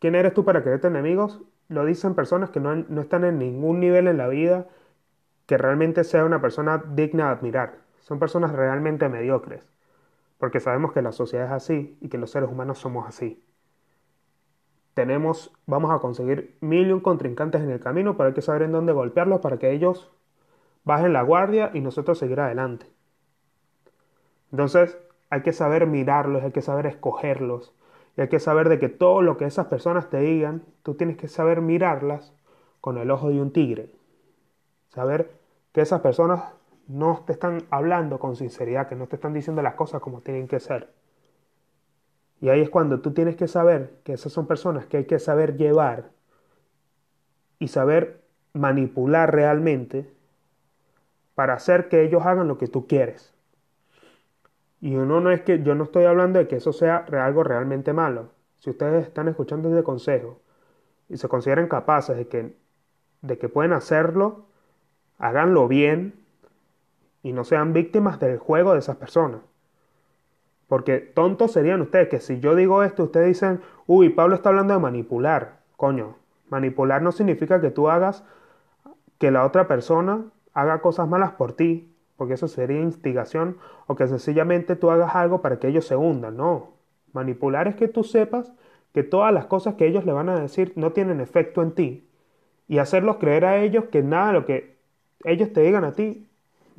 ¿Quién 0.00 0.16
eres 0.16 0.34
tú 0.34 0.44
para 0.44 0.62
creerte 0.64 0.88
enemigos? 0.88 1.40
Lo 1.68 1.84
dicen 1.84 2.16
personas 2.16 2.50
que 2.50 2.58
no, 2.58 2.74
no 2.74 3.00
están 3.00 3.24
en 3.24 3.38
ningún 3.38 3.78
nivel 3.78 4.08
en 4.08 4.18
la 4.18 4.26
vida 4.28 4.66
que 5.46 5.56
realmente 5.56 6.02
sea 6.04 6.24
una 6.24 6.40
persona 6.40 6.82
digna 6.94 7.26
de 7.26 7.30
admirar. 7.30 7.78
Son 8.00 8.18
personas 8.18 8.52
realmente 8.52 9.08
mediocres, 9.08 9.70
porque 10.38 10.60
sabemos 10.60 10.92
que 10.92 11.00
la 11.02 11.12
sociedad 11.12 11.46
es 11.46 11.52
así 11.52 11.96
y 12.00 12.08
que 12.08 12.18
los 12.18 12.32
seres 12.32 12.50
humanos 12.50 12.78
somos 12.78 13.06
así. 13.08 13.40
Tenemos, 14.94 15.52
vamos 15.66 15.90
a 15.90 15.98
conseguir 15.98 16.56
mil 16.60 16.88
y 16.88 16.92
un 16.92 17.00
contrincantes 17.00 17.60
en 17.60 17.70
el 17.70 17.80
camino, 17.80 18.16
pero 18.16 18.28
hay 18.28 18.34
que 18.34 18.42
saber 18.42 18.62
en 18.62 18.72
dónde 18.72 18.92
golpearlos 18.92 19.40
para 19.40 19.58
que 19.58 19.72
ellos 19.72 20.10
bajen 20.84 21.12
la 21.12 21.22
guardia 21.22 21.70
y 21.74 21.80
nosotros 21.80 22.18
seguir 22.18 22.40
adelante. 22.40 22.86
Entonces, 24.52 24.96
hay 25.30 25.42
que 25.42 25.52
saber 25.52 25.86
mirarlos, 25.86 26.44
hay 26.44 26.52
que 26.52 26.62
saber 26.62 26.86
escogerlos, 26.86 27.74
y 28.16 28.20
hay 28.20 28.28
que 28.28 28.38
saber 28.38 28.68
de 28.68 28.78
que 28.78 28.88
todo 28.88 29.22
lo 29.22 29.36
que 29.36 29.46
esas 29.46 29.66
personas 29.66 30.08
te 30.10 30.20
digan, 30.20 30.62
tú 30.82 30.94
tienes 30.94 31.16
que 31.16 31.26
saber 31.26 31.60
mirarlas 31.60 32.32
con 32.80 32.98
el 32.98 33.10
ojo 33.10 33.30
de 33.30 33.40
un 33.40 33.52
tigre. 33.52 33.90
Saber 34.90 35.32
que 35.72 35.80
esas 35.80 36.00
personas 36.00 36.44
no 36.86 37.24
te 37.26 37.32
están 37.32 37.64
hablando 37.70 38.20
con 38.20 38.36
sinceridad, 38.36 38.88
que 38.88 38.94
no 38.94 39.08
te 39.08 39.16
están 39.16 39.32
diciendo 39.32 39.62
las 39.62 39.74
cosas 39.74 40.00
como 40.00 40.20
tienen 40.20 40.46
que 40.46 40.60
ser. 40.60 40.92
Y 42.40 42.48
ahí 42.48 42.60
es 42.60 42.70
cuando 42.70 43.00
tú 43.00 43.12
tienes 43.12 43.36
que 43.36 43.48
saber 43.48 43.94
que 44.04 44.12
esas 44.14 44.32
son 44.32 44.46
personas 44.46 44.86
que 44.86 44.98
hay 44.98 45.04
que 45.04 45.18
saber 45.18 45.56
llevar 45.56 46.10
y 47.58 47.68
saber 47.68 48.22
manipular 48.52 49.34
realmente 49.34 50.10
para 51.34 51.54
hacer 51.54 51.88
que 51.88 52.02
ellos 52.02 52.24
hagan 52.24 52.48
lo 52.48 52.58
que 52.58 52.68
tú 52.68 52.86
quieres. 52.86 53.32
Y 54.80 54.96
uno 54.96 55.20
no 55.20 55.30
es 55.30 55.40
que 55.40 55.62
yo 55.62 55.74
no 55.74 55.84
estoy 55.84 56.04
hablando 56.04 56.38
de 56.38 56.46
que 56.46 56.56
eso 56.56 56.72
sea 56.72 57.06
algo 57.10 57.42
realmente 57.42 57.92
malo. 57.92 58.30
Si 58.58 58.70
ustedes 58.70 59.06
están 59.06 59.28
escuchando 59.28 59.68
este 59.70 59.82
consejo 59.82 60.40
y 61.08 61.16
se 61.16 61.28
consideran 61.28 61.68
capaces 61.68 62.16
de 62.16 62.28
que, 62.28 62.56
de 63.22 63.38
que 63.38 63.48
pueden 63.48 63.72
hacerlo, 63.72 64.46
háganlo 65.18 65.68
bien 65.68 66.14
y 67.22 67.32
no 67.32 67.44
sean 67.44 67.72
víctimas 67.72 68.20
del 68.20 68.38
juego 68.38 68.74
de 68.74 68.80
esas 68.80 68.96
personas. 68.96 69.40
Porque 70.68 70.98
tontos 70.98 71.52
serían 71.52 71.80
ustedes 71.82 72.08
que 72.08 72.20
si 72.20 72.40
yo 72.40 72.54
digo 72.54 72.82
esto, 72.82 73.04
ustedes 73.04 73.28
dicen, 73.28 73.60
uy, 73.86 74.08
Pablo 74.10 74.34
está 74.34 74.48
hablando 74.48 74.74
de 74.74 74.80
manipular. 74.80 75.60
Coño, 75.76 76.16
manipular 76.48 77.02
no 77.02 77.12
significa 77.12 77.60
que 77.60 77.70
tú 77.70 77.88
hagas 77.88 78.24
que 79.18 79.30
la 79.30 79.44
otra 79.44 79.68
persona 79.68 80.24
haga 80.52 80.80
cosas 80.80 81.08
malas 81.08 81.32
por 81.32 81.52
ti 81.52 81.94
porque 82.16 82.34
eso 82.34 82.48
sería 82.48 82.80
instigación, 82.80 83.58
o 83.86 83.96
que 83.96 84.06
sencillamente 84.06 84.76
tú 84.76 84.90
hagas 84.90 85.14
algo 85.14 85.42
para 85.42 85.58
que 85.58 85.68
ellos 85.68 85.86
se 85.86 85.96
hundan. 85.96 86.36
No, 86.36 86.74
manipular 87.12 87.68
es 87.68 87.76
que 87.76 87.88
tú 87.88 88.04
sepas 88.04 88.52
que 88.92 89.02
todas 89.02 89.32
las 89.32 89.46
cosas 89.46 89.74
que 89.74 89.86
ellos 89.86 90.04
le 90.04 90.12
van 90.12 90.28
a 90.28 90.38
decir 90.38 90.72
no 90.76 90.92
tienen 90.92 91.20
efecto 91.20 91.62
en 91.62 91.72
ti 91.72 92.08
y 92.68 92.78
hacerlos 92.78 93.16
creer 93.16 93.44
a 93.44 93.58
ellos 93.58 93.86
que 93.86 94.02
nada 94.02 94.28
de 94.28 94.32
lo 94.32 94.46
que 94.46 94.78
ellos 95.24 95.52
te 95.52 95.62
digan 95.62 95.84
a 95.84 95.92
ti 95.92 96.28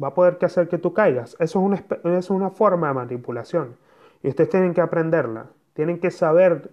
va 0.02 0.10
a 0.10 0.14
poder 0.14 0.38
hacer 0.42 0.68
que 0.68 0.78
tú 0.78 0.94
caigas. 0.94 1.36
Eso 1.40 1.60
es 1.60 1.66
una, 2.04 2.18
es 2.18 2.30
una 2.30 2.50
forma 2.50 2.88
de 2.90 2.94
manipulación. 2.94 3.78
Y 4.24 4.30
ustedes 4.30 4.50
tienen 4.50 4.74
que 4.74 4.82
aprenderla. 4.82 5.48
Tienen 5.74 6.00
que 6.00 6.12
saber 6.12 6.72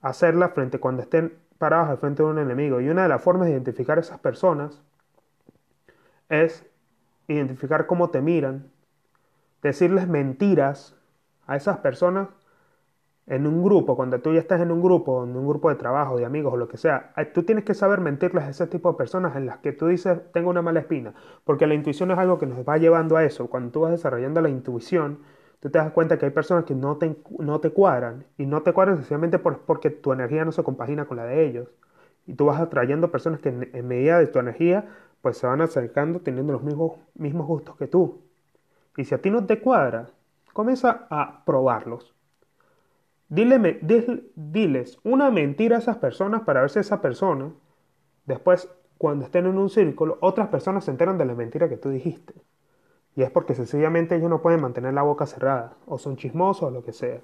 hacerla 0.00 0.50
frente 0.50 0.78
cuando 0.78 1.02
estén 1.02 1.36
parados 1.58 1.88
al 1.88 1.98
frente 1.98 2.22
de 2.22 2.28
un 2.28 2.38
enemigo. 2.38 2.80
Y 2.80 2.88
una 2.88 3.02
de 3.02 3.08
las 3.08 3.22
formas 3.22 3.46
de 3.46 3.52
identificar 3.52 3.98
a 3.98 4.00
esas 4.00 4.18
personas 4.18 4.82
es 6.28 6.64
identificar 7.28 7.86
cómo 7.86 8.10
te 8.10 8.20
miran, 8.20 8.70
decirles 9.62 10.08
mentiras 10.08 10.94
a 11.46 11.56
esas 11.56 11.78
personas 11.78 12.28
en 13.26 13.46
un 13.46 13.62
grupo, 13.62 13.96
cuando 13.96 14.20
tú 14.20 14.32
ya 14.32 14.38
estás 14.38 14.60
en 14.60 14.70
un 14.70 14.80
grupo, 14.80 15.24
en 15.24 15.36
un 15.36 15.48
grupo 15.48 15.68
de 15.68 15.74
trabajo, 15.74 16.16
de 16.16 16.24
amigos 16.24 16.52
o 16.54 16.56
lo 16.56 16.68
que 16.68 16.76
sea, 16.76 17.12
tú 17.34 17.42
tienes 17.42 17.64
que 17.64 17.74
saber 17.74 18.00
mentirles 18.00 18.44
a 18.44 18.50
ese 18.50 18.66
tipo 18.68 18.92
de 18.92 18.96
personas 18.96 19.34
en 19.36 19.46
las 19.46 19.58
que 19.58 19.72
tú 19.72 19.88
dices, 19.88 20.20
tengo 20.32 20.50
una 20.50 20.62
mala 20.62 20.80
espina, 20.80 21.12
porque 21.44 21.66
la 21.66 21.74
intuición 21.74 22.10
es 22.12 22.18
algo 22.18 22.38
que 22.38 22.46
nos 22.46 22.66
va 22.66 22.78
llevando 22.78 23.16
a 23.16 23.24
eso. 23.24 23.48
Cuando 23.48 23.72
tú 23.72 23.80
vas 23.80 23.90
desarrollando 23.90 24.40
la 24.40 24.48
intuición, 24.48 25.20
tú 25.60 25.70
te 25.70 25.78
das 25.78 25.90
cuenta 25.92 26.18
que 26.18 26.26
hay 26.26 26.30
personas 26.30 26.64
que 26.64 26.74
no 26.74 26.98
te, 26.98 27.16
no 27.38 27.60
te 27.60 27.70
cuadran, 27.70 28.26
y 28.38 28.46
no 28.46 28.62
te 28.62 28.72
cuadran 28.72 28.96
sencillamente 28.98 29.38
porque 29.40 29.90
tu 29.90 30.12
energía 30.12 30.44
no 30.44 30.52
se 30.52 30.62
compagina 30.62 31.06
con 31.06 31.16
la 31.16 31.24
de 31.24 31.46
ellos. 31.46 31.68
Y 32.26 32.34
tú 32.34 32.46
vas 32.46 32.60
atrayendo 32.60 33.10
personas 33.10 33.40
que 33.40 33.48
en, 33.48 33.88
medida 33.88 34.18
de 34.18 34.26
tu 34.28 34.38
energía, 34.38 34.88
pues 35.20 35.38
se 35.38 35.46
van 35.46 35.60
acercando 35.62 36.20
teniendo 36.20 36.52
los 36.52 36.62
mismos, 36.62 36.92
mismos 37.14 37.46
gustos 37.46 37.76
que 37.76 37.86
tú. 37.88 38.22
Y 38.96 39.04
si 39.04 39.14
a 39.14 39.18
ti 39.20 39.30
no 39.30 39.46
te 39.46 39.60
cuadra, 39.60 40.10
comienza 40.52 41.06
a 41.10 41.44
probarlos 41.44 42.15
Dile, 43.28 43.80
diles 44.36 44.98
una 45.02 45.30
mentira 45.30 45.76
a 45.76 45.78
esas 45.80 45.96
personas 45.96 46.42
para 46.42 46.60
ver 46.60 46.70
si 46.70 46.78
esa 46.78 47.00
persona, 47.00 47.52
después, 48.24 48.70
cuando 48.98 49.24
estén 49.24 49.46
en 49.46 49.58
un 49.58 49.68
círculo, 49.68 50.16
otras 50.20 50.48
personas 50.48 50.84
se 50.84 50.92
enteran 50.92 51.18
de 51.18 51.24
la 51.24 51.34
mentira 51.34 51.68
que 51.68 51.76
tú 51.76 51.90
dijiste. 51.90 52.34
Y 53.16 53.22
es 53.22 53.30
porque 53.30 53.54
sencillamente 53.54 54.14
ellos 54.14 54.30
no 54.30 54.42
pueden 54.42 54.60
mantener 54.60 54.94
la 54.94 55.02
boca 55.02 55.26
cerrada, 55.26 55.76
o 55.86 55.98
son 55.98 56.16
chismosos 56.16 56.64
o 56.64 56.70
lo 56.70 56.84
que 56.84 56.92
sea. 56.92 57.20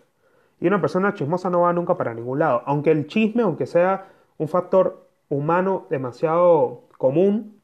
Y 0.59 0.67
una 0.67 0.81
persona 0.81 1.15
chismosa 1.15 1.51
no 1.51 1.61
va 1.63 1.73
nunca 1.73 1.97
para 1.97 2.15
ningún 2.15 2.39
lado. 2.39 2.63
Aunque 2.67 2.91
el 2.91 3.07
chisme, 3.07 3.43
aunque 3.43 3.67
sea 3.67 4.09
un 4.39 4.49
factor 4.49 5.09
humano 5.29 5.87
demasiado 5.91 6.85
común, 6.99 7.61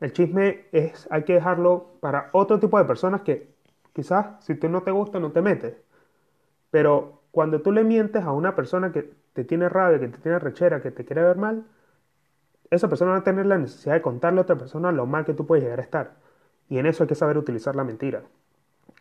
el 0.00 0.12
chisme 0.12 0.66
es, 0.72 1.06
hay 1.10 1.22
que 1.24 1.34
dejarlo 1.34 1.92
para 2.00 2.28
otro 2.32 2.58
tipo 2.58 2.78
de 2.78 2.84
personas 2.84 3.22
que 3.22 3.54
quizás 3.92 4.44
si 4.44 4.56
tú 4.56 4.68
no 4.68 4.82
te 4.82 4.90
gusta 4.90 5.20
no 5.20 5.30
te 5.30 5.42
metes. 5.42 5.76
Pero 6.70 7.21
cuando 7.32 7.62
tú 7.62 7.72
le 7.72 7.82
mientes 7.82 8.22
a 8.22 8.30
una 8.30 8.54
persona 8.54 8.92
que 8.92 9.10
te 9.32 9.42
tiene 9.42 9.68
rabia, 9.68 9.98
que 9.98 10.08
te 10.08 10.18
tiene 10.18 10.38
rechera, 10.38 10.80
que 10.80 10.90
te 10.90 11.04
quiere 11.04 11.22
ver 11.22 11.38
mal, 11.38 11.64
esa 12.70 12.88
persona 12.88 13.12
va 13.12 13.16
a 13.18 13.24
tener 13.24 13.46
la 13.46 13.58
necesidad 13.58 13.94
de 13.94 14.02
contarle 14.02 14.40
a 14.40 14.42
otra 14.42 14.56
persona 14.56 14.92
lo 14.92 15.06
mal 15.06 15.24
que 15.24 15.34
tú 15.34 15.46
puedes 15.46 15.64
llegar 15.64 15.80
a 15.80 15.82
estar. 15.82 16.12
Y 16.68 16.78
en 16.78 16.86
eso 16.86 17.02
hay 17.02 17.08
que 17.08 17.14
saber 17.14 17.38
utilizar 17.38 17.74
la 17.74 17.84
mentira. 17.84 18.22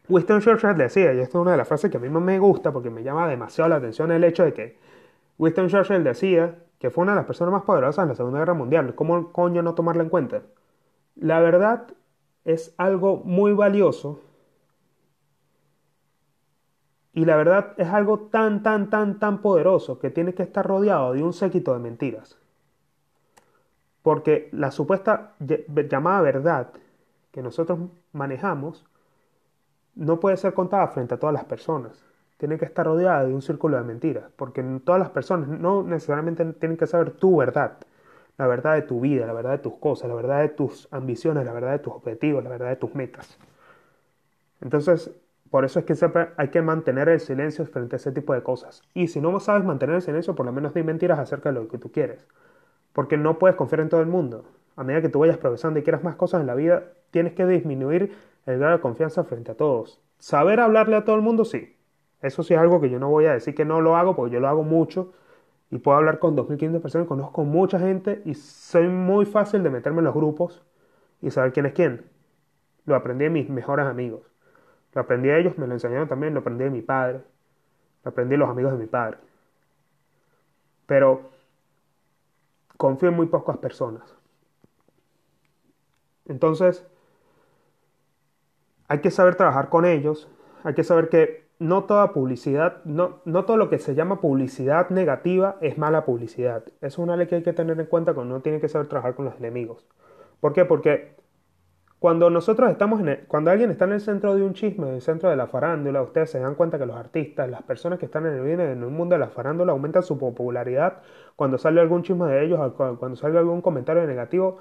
Winston 0.10 0.41
Churchill 0.41 0.78
decía, 0.78 1.13
y 1.13 1.20
esto 1.20 1.38
es 1.38 1.41
una 1.41 1.52
de 1.52 1.58
las 1.58 1.67
frases 1.67 1.91
que 1.91 1.98
a 1.98 2.00
mí 2.00 2.10
me 2.10 2.39
gusta 2.39 2.72
porque 2.72 2.89
me 2.89 3.04
llama 3.04 3.28
demasiado 3.28 3.70
la 3.70 3.76
atención 3.78 4.12
el 4.12 4.24
hecho 4.24 4.44
de 4.44 4.54
que 4.54 4.78
Winston 5.38 5.67
Churchill 5.67 6.04
decía 6.04 6.56
que 6.80 6.89
fue 6.89 7.04
una 7.04 7.12
de 7.12 7.17
las 7.17 7.26
personas 7.26 7.54
más 7.54 7.63
poderosas 7.63 8.04
en 8.04 8.10
la 8.10 8.15
Segunda 8.15 8.39
Guerra 8.39 8.54
Mundial. 8.54 8.96
¿Cómo 8.96 9.32
coño 9.32 9.62
no 9.62 9.76
tomarla 9.76 10.04
en 10.04 10.10
cuenta? 10.10 10.41
La 11.15 11.39
verdad 11.41 11.88
es 12.46 12.74
algo 12.78 13.22
muy 13.26 13.54
valioso 13.54 14.22
y 17.13 17.26
la 17.26 17.36
verdad 17.36 17.74
es 17.78 17.88
algo 17.89 18.19
tan, 18.19 18.63
tan, 18.63 18.89
tan, 18.89 19.19
tan 19.19 19.41
poderoso 19.41 20.00
que 20.00 20.10
tiene 20.10 20.34
que 20.34 20.43
estar 20.43 20.65
rodeado 20.65 21.13
de 21.13 21.24
un 21.24 21.34
séquito 21.34 21.74
de 21.74 21.80
mentiras. 21.80 22.38
Porque 24.02 24.50
la 24.52 24.71
supuesta 24.71 25.34
llamada 25.39 26.21
verdad 26.21 26.69
que 27.32 27.41
nosotros 27.41 27.80
manejamos 28.13 28.86
no 29.95 30.19
puede 30.19 30.38
ser 30.38 30.54
contada 30.54 30.88
frente 30.88 31.15
a 31.15 31.19
todas 31.19 31.34
las 31.34 31.45
personas. 31.45 32.06
Tiene 32.38 32.58
que 32.58 32.65
estar 32.65 32.86
rodeada 32.86 33.26
de 33.26 33.34
un 33.34 33.41
círculo 33.41 33.78
de 33.78 33.84
mentiras. 33.84 34.32
Porque 34.36 34.63
todas 34.84 35.00
las 35.00 35.10
personas 35.10 35.50
no 35.50 35.84
necesariamente 35.84 36.43
tienen 36.54 36.78
que 36.78 36.88
saber 36.88 37.12
tu 37.12 37.38
verdad. 37.38 37.78
La 38.38 38.47
verdad 38.47 38.74
de 38.76 38.82
tu 38.84 39.02
vida, 39.02 39.28
la 39.28 39.34
verdad 39.34 39.52
de 39.52 39.58
tus 39.60 39.76
cosas, 39.76 40.10
la 40.10 40.15
verdad 40.15 40.39
de 40.39 40.50
tus 40.50 40.88
ambiciones, 40.91 41.45
la 41.45 41.54
verdad 41.54 41.74
de 41.74 41.80
tus 41.80 41.93
objetivos, 41.93 42.43
la 42.43 42.50
verdad 42.50 42.69
de 42.69 42.78
tus 42.78 42.95
metas. 42.95 43.38
Entonces, 44.62 45.12
por 45.52 45.66
eso 45.66 45.80
es 45.80 45.86
que 45.86 45.96
siempre 45.96 46.30
hay 46.38 46.48
que 46.48 46.62
mantener 46.62 47.10
el 47.10 47.20
silencio 47.20 47.66
frente 47.66 47.96
a 47.96 47.98
ese 47.98 48.14
tipo 48.14 48.34
de 48.34 48.42
cosas. 48.42 48.84
Y 48.94 49.08
si 49.08 49.20
no 49.20 49.38
sabes 49.42 49.66
mantener 49.66 49.98
el 49.98 50.02
silencio, 50.02 50.34
por 50.34 50.46
lo 50.46 50.54
menos 50.54 50.74
di 50.74 50.82
mentiras 50.82 51.20
acerca 51.20 51.52
de 51.52 51.60
lo 51.60 51.68
que 51.68 51.78
tú 51.78 51.92
quieres. 51.92 52.26
Porque 52.94 53.18
no 53.18 53.38
puedes 53.38 53.58
confiar 53.58 53.82
en 53.82 53.90
todo 53.90 54.00
el 54.00 54.08
mundo. 54.08 54.46
A 54.78 54.86
medida 54.86 55.02
que 55.02 55.10
tú 55.10 55.20
vayas 55.20 55.38
progresando 55.38 55.78
y 55.78 55.84
quieras 55.84 56.06
más 56.06 56.16
cosas 56.16 56.40
en 56.40 56.48
la 56.48 56.56
vida, 56.56 56.94
tienes 57.12 57.34
que 57.34 57.46
disminuir 57.46 58.16
el 58.46 58.60
grado 58.60 58.78
de 58.78 58.82
confianza 58.82 59.26
frente 59.26 59.52
a 59.52 59.56
todos. 59.56 60.00
Saber 60.20 60.62
hablarle 60.62 60.96
a 60.96 61.04
todo 61.04 61.18
el 61.18 61.22
mundo, 61.22 61.44
sí. 61.44 61.76
Eso 62.22 62.44
sí 62.44 62.54
es 62.54 62.60
algo 62.60 62.80
que 62.80 62.90
yo 62.90 62.98
no 62.98 63.10
voy 63.10 63.26
a 63.26 63.34
decir 63.34 63.54
que 63.54 63.66
no 63.66 63.82
lo 63.82 63.98
hago, 63.98 64.16
porque 64.16 64.34
yo 64.34 64.40
lo 64.40 64.48
hago 64.48 64.64
mucho. 64.64 65.12
Y 65.70 65.80
puedo 65.80 65.98
hablar 65.98 66.20
con 66.20 66.38
2.500 66.38 66.82
personas, 66.82 67.08
conozco 67.10 67.44
mucha 67.44 67.78
gente 67.78 68.22
y 68.24 68.36
soy 68.36 68.88
muy 68.88 69.26
fácil 69.26 69.64
de 69.64 69.70
meterme 69.70 70.00
en 70.00 70.06
los 70.06 70.14
grupos 70.14 70.64
y 71.22 71.30
saber 71.32 71.52
quién 71.52 71.66
es 71.66 71.74
quién. 71.74 72.06
Lo 72.86 72.96
aprendí 72.96 73.26
de 73.26 73.30
mis 73.30 73.50
mejores 73.50 73.86
amigos. 73.86 74.31
Lo 74.93 75.01
aprendí 75.01 75.30
a 75.30 75.38
ellos, 75.38 75.58
me 75.58 75.67
lo 75.67 75.73
enseñaron 75.73 76.08
también, 76.08 76.34
lo 76.34 76.41
aprendí 76.41 76.63
de 76.63 76.69
mi 76.69 76.82
padre, 76.82 77.21
lo 78.04 78.10
aprendí 78.10 78.32
de 78.32 78.38
los 78.38 78.49
amigos 78.49 78.73
de 78.73 78.77
mi 78.77 78.88
padre. 78.88 79.17
Pero 80.86 81.30
confío 82.77 83.10
en 83.10 83.15
muy 83.15 83.27
pocas 83.27 83.58
personas. 83.58 84.15
Entonces, 86.25 86.86
hay 88.88 88.99
que 88.99 89.12
saber 89.12 89.36
trabajar 89.36 89.69
con 89.69 89.86
ellos, 89.86 90.30
hay 90.63 90.73
que 90.73 90.84
saber 90.84 91.10
que 91.10 91.45
no 91.60 91.84
toda 91.84 92.12
publicidad, 92.12 92.84
no, 92.86 93.19
no 93.23 93.45
todo 93.45 93.56
lo 93.56 93.69
que 93.69 93.77
se 93.77 93.93
llama 93.93 94.19
publicidad 94.19 94.89
negativa 94.89 95.58
es 95.62 95.77
mala 95.77 96.06
publicidad. 96.06 96.63
Es 96.82 96.97
una 96.97 97.15
ley 97.15 97.27
que 97.27 97.36
hay 97.36 97.43
que 97.43 97.54
tener 97.54 97.80
en 97.80 97.86
cuenta 97.86 98.13
cuando 98.13 98.34
uno 98.34 98.41
tiene 98.41 98.60
que 98.60 98.67
saber 98.67 98.88
trabajar 98.88 99.15
con 99.15 99.25
los 99.25 99.36
enemigos. 99.38 99.86
¿Por 100.39 100.54
qué? 100.54 100.65
Porque 100.65 101.15
cuando 102.02 102.32
nosotros 102.32 102.72
estamos 102.72 103.00
en 103.02 103.26
cuando 103.28 103.52
alguien 103.52 103.70
está 103.70 103.86
en 103.86 103.92
el 103.92 104.02
centro 104.02 104.34
de 104.34 104.42
un 104.42 104.56
chisme, 104.56 104.88
en 104.88 104.96
el 104.96 105.02
centro 105.04 105.30
de 105.30 105.36
la 105.36 105.46
farándula, 105.46 106.02
ustedes 106.02 106.32
se 106.32 106.40
dan 106.40 106.56
cuenta 106.56 106.80
que 106.80 106.88
los 106.88 106.96
artistas, 106.96 107.48
las 107.48 107.62
personas 107.62 108.00
que 108.00 108.06
están 108.08 108.26
en 108.26 108.34
el, 108.34 108.60
en 108.60 108.84
el 108.84 108.90
mundo 108.90 109.14
de 109.14 109.20
la 109.20 109.28
farándula 109.28 109.74
aumentan 109.74 110.02
su 110.02 110.18
popularidad 110.18 111.04
cuando 111.36 111.60
sale 111.60 111.80
algún 111.80 112.02
chisme 112.02 112.26
de 112.26 112.44
ellos, 112.44 112.74
cuando 112.74 113.16
sale 113.16 113.38
algún 113.38 113.62
comentario 113.62 114.04
negativo, 114.08 114.58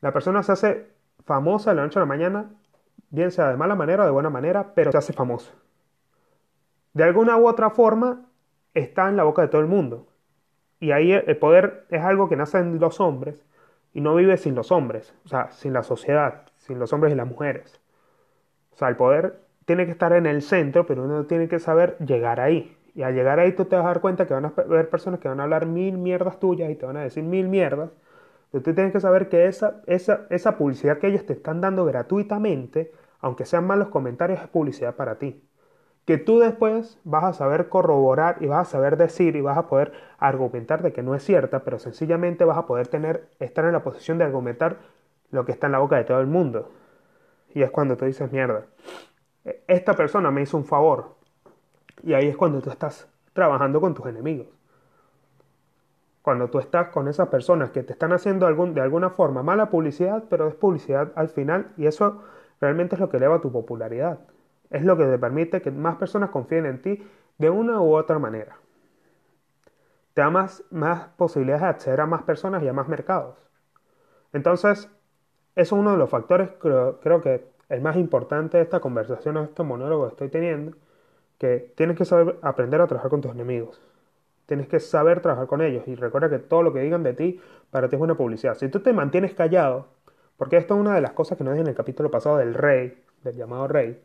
la 0.00 0.12
persona 0.12 0.42
se 0.42 0.50
hace 0.50 0.86
famosa 1.24 1.70
de 1.70 1.76
la 1.76 1.82
noche 1.84 2.00
a 2.00 2.02
la 2.02 2.06
mañana, 2.06 2.50
bien 3.10 3.30
sea 3.30 3.50
de 3.50 3.56
mala 3.56 3.76
manera 3.76 4.02
o 4.02 4.06
de 4.06 4.10
buena 4.10 4.30
manera, 4.30 4.72
pero 4.74 4.90
se 4.90 4.98
hace 4.98 5.12
famosa. 5.12 5.52
De 6.92 7.04
alguna 7.04 7.36
u 7.36 7.46
otra 7.46 7.70
forma 7.70 8.26
está 8.74 9.08
en 9.08 9.16
la 9.16 9.22
boca 9.22 9.42
de 9.42 9.48
todo 9.48 9.60
el 9.60 9.68
mundo. 9.68 10.08
Y 10.80 10.90
ahí 10.90 11.12
el 11.12 11.36
poder 11.36 11.86
es 11.88 12.02
algo 12.02 12.28
que 12.28 12.34
nace 12.34 12.58
en 12.58 12.80
los 12.80 12.98
hombres 12.98 13.46
y 13.94 14.00
no 14.00 14.16
vive 14.16 14.36
sin 14.38 14.56
los 14.56 14.72
hombres, 14.72 15.14
o 15.24 15.28
sea, 15.28 15.52
sin 15.52 15.72
la 15.72 15.84
sociedad, 15.84 16.49
sin 16.70 16.78
los 16.78 16.92
hombres 16.92 17.12
y 17.12 17.16
las 17.16 17.26
mujeres. 17.26 17.80
O 18.72 18.76
sea, 18.76 18.88
el 18.88 18.96
poder 18.96 19.40
tiene 19.64 19.86
que 19.86 19.90
estar 19.90 20.12
en 20.12 20.26
el 20.26 20.40
centro, 20.40 20.86
pero 20.86 21.02
uno 21.02 21.26
tiene 21.26 21.48
que 21.48 21.58
saber 21.58 21.96
llegar 21.98 22.38
ahí. 22.38 22.76
Y 22.94 23.02
al 23.02 23.12
llegar 23.14 23.40
ahí 23.40 23.52
tú 23.52 23.64
te 23.64 23.74
vas 23.74 23.84
a 23.84 23.88
dar 23.88 24.00
cuenta 24.00 24.26
que 24.28 24.34
van 24.34 24.44
a 24.44 24.52
haber 24.56 24.88
personas 24.88 25.18
que 25.18 25.28
van 25.28 25.40
a 25.40 25.42
hablar 25.44 25.66
mil 25.66 25.98
mierdas 25.98 26.38
tuyas 26.38 26.70
y 26.70 26.76
te 26.76 26.86
van 26.86 26.96
a 26.96 27.02
decir 27.02 27.24
mil 27.24 27.48
mierdas. 27.48 27.90
Pero 28.52 28.62
tú 28.62 28.72
tienes 28.72 28.92
que 28.92 29.00
saber 29.00 29.28
que 29.28 29.46
esa, 29.46 29.82
esa, 29.86 30.26
esa 30.30 30.56
publicidad 30.56 30.98
que 30.98 31.08
ellos 31.08 31.26
te 31.26 31.32
están 31.32 31.60
dando 31.60 31.84
gratuitamente, 31.84 32.92
aunque 33.20 33.44
sean 33.46 33.66
malos 33.66 33.88
comentarios, 33.88 34.40
es 34.40 34.48
publicidad 34.48 34.94
para 34.94 35.18
ti. 35.18 35.42
Que 36.04 36.18
tú 36.18 36.38
después 36.38 37.00
vas 37.02 37.24
a 37.24 37.32
saber 37.32 37.68
corroborar 37.68 38.36
y 38.40 38.46
vas 38.46 38.68
a 38.68 38.70
saber 38.70 38.96
decir 38.96 39.34
y 39.34 39.40
vas 39.40 39.58
a 39.58 39.66
poder 39.66 39.92
argumentar 40.18 40.82
de 40.82 40.92
que 40.92 41.02
no 41.02 41.16
es 41.16 41.24
cierta, 41.24 41.64
pero 41.64 41.80
sencillamente 41.80 42.44
vas 42.44 42.58
a 42.58 42.66
poder 42.66 42.86
tener, 42.86 43.28
estar 43.40 43.64
en 43.64 43.72
la 43.72 43.82
posición 43.82 44.18
de 44.18 44.24
argumentar 44.24 44.78
lo 45.30 45.44
que 45.44 45.52
está 45.52 45.66
en 45.66 45.72
la 45.72 45.78
boca 45.78 45.96
de 45.96 46.04
todo 46.04 46.20
el 46.20 46.26
mundo. 46.26 46.70
Y 47.54 47.62
es 47.62 47.70
cuando 47.70 47.96
tú 47.96 48.04
dices, 48.04 48.30
mierda, 48.30 48.66
esta 49.66 49.94
persona 49.94 50.30
me 50.30 50.42
hizo 50.42 50.56
un 50.56 50.64
favor. 50.64 51.16
Y 52.02 52.14
ahí 52.14 52.28
es 52.28 52.36
cuando 52.36 52.60
tú 52.60 52.70
estás 52.70 53.08
trabajando 53.32 53.80
con 53.80 53.94
tus 53.94 54.06
enemigos. 54.06 54.46
Cuando 56.22 56.48
tú 56.48 56.58
estás 56.58 56.88
con 56.88 57.08
esas 57.08 57.28
personas 57.28 57.70
que 57.70 57.82
te 57.82 57.92
están 57.92 58.12
haciendo 58.12 58.46
de 58.46 58.80
alguna 58.80 59.10
forma 59.10 59.42
mala 59.42 59.70
publicidad, 59.70 60.24
pero 60.28 60.48
es 60.48 60.54
publicidad 60.54 61.12
al 61.16 61.28
final 61.28 61.72
y 61.76 61.86
eso 61.86 62.22
realmente 62.60 62.94
es 62.94 63.00
lo 63.00 63.08
que 63.08 63.16
eleva 63.16 63.40
tu 63.40 63.50
popularidad. 63.50 64.20
Es 64.68 64.84
lo 64.84 64.96
que 64.96 65.04
te 65.04 65.18
permite 65.18 65.62
que 65.62 65.70
más 65.70 65.96
personas 65.96 66.30
confíen 66.30 66.66
en 66.66 66.82
ti 66.82 67.02
de 67.38 67.50
una 67.50 67.80
u 67.80 67.94
otra 67.96 68.18
manera. 68.18 68.56
Te 70.14 70.20
da 70.22 70.30
más, 70.30 70.62
más 70.70 71.08
posibilidades 71.16 71.62
de 71.62 71.68
acceder 71.68 72.00
a 72.02 72.06
más 72.06 72.22
personas 72.22 72.62
y 72.62 72.68
a 72.68 72.72
más 72.72 72.86
mercados. 72.86 73.36
Entonces, 74.32 74.90
eso 75.56 75.74
es 75.76 75.80
uno 75.80 75.92
de 75.92 75.98
los 75.98 76.10
factores, 76.10 76.50
creo, 76.60 77.00
creo 77.00 77.20
que 77.20 77.50
el 77.68 77.80
más 77.80 77.96
importante 77.96 78.56
de 78.58 78.64
esta 78.64 78.80
conversación, 78.80 79.36
de 79.36 79.44
este 79.44 79.62
monólogo 79.62 80.04
que 80.04 80.10
estoy 80.10 80.28
teniendo, 80.28 80.76
que 81.38 81.72
tienes 81.76 81.96
que 81.96 82.04
saber 82.04 82.38
aprender 82.42 82.80
a 82.80 82.86
trabajar 82.86 83.10
con 83.10 83.20
tus 83.20 83.32
enemigos. 83.32 83.80
Tienes 84.46 84.68
que 84.68 84.80
saber 84.80 85.20
trabajar 85.20 85.46
con 85.46 85.62
ellos 85.62 85.86
y 85.86 85.94
recuerda 85.94 86.28
que 86.28 86.38
todo 86.38 86.62
lo 86.62 86.72
que 86.72 86.80
digan 86.80 87.02
de 87.02 87.14
ti 87.14 87.40
para 87.70 87.88
ti 87.88 87.96
es 87.96 88.02
una 88.02 88.16
publicidad. 88.16 88.54
Si 88.54 88.68
tú 88.68 88.80
te 88.80 88.92
mantienes 88.92 89.34
callado, 89.34 89.86
porque 90.36 90.56
esto 90.56 90.74
es 90.74 90.80
una 90.80 90.94
de 90.94 91.00
las 91.00 91.12
cosas 91.12 91.38
que 91.38 91.44
nos 91.44 91.52
dije 91.54 91.62
en 91.62 91.68
el 91.68 91.74
capítulo 91.74 92.10
pasado 92.10 92.38
del 92.38 92.54
rey, 92.54 93.02
del 93.22 93.36
llamado 93.36 93.68
rey, 93.68 94.02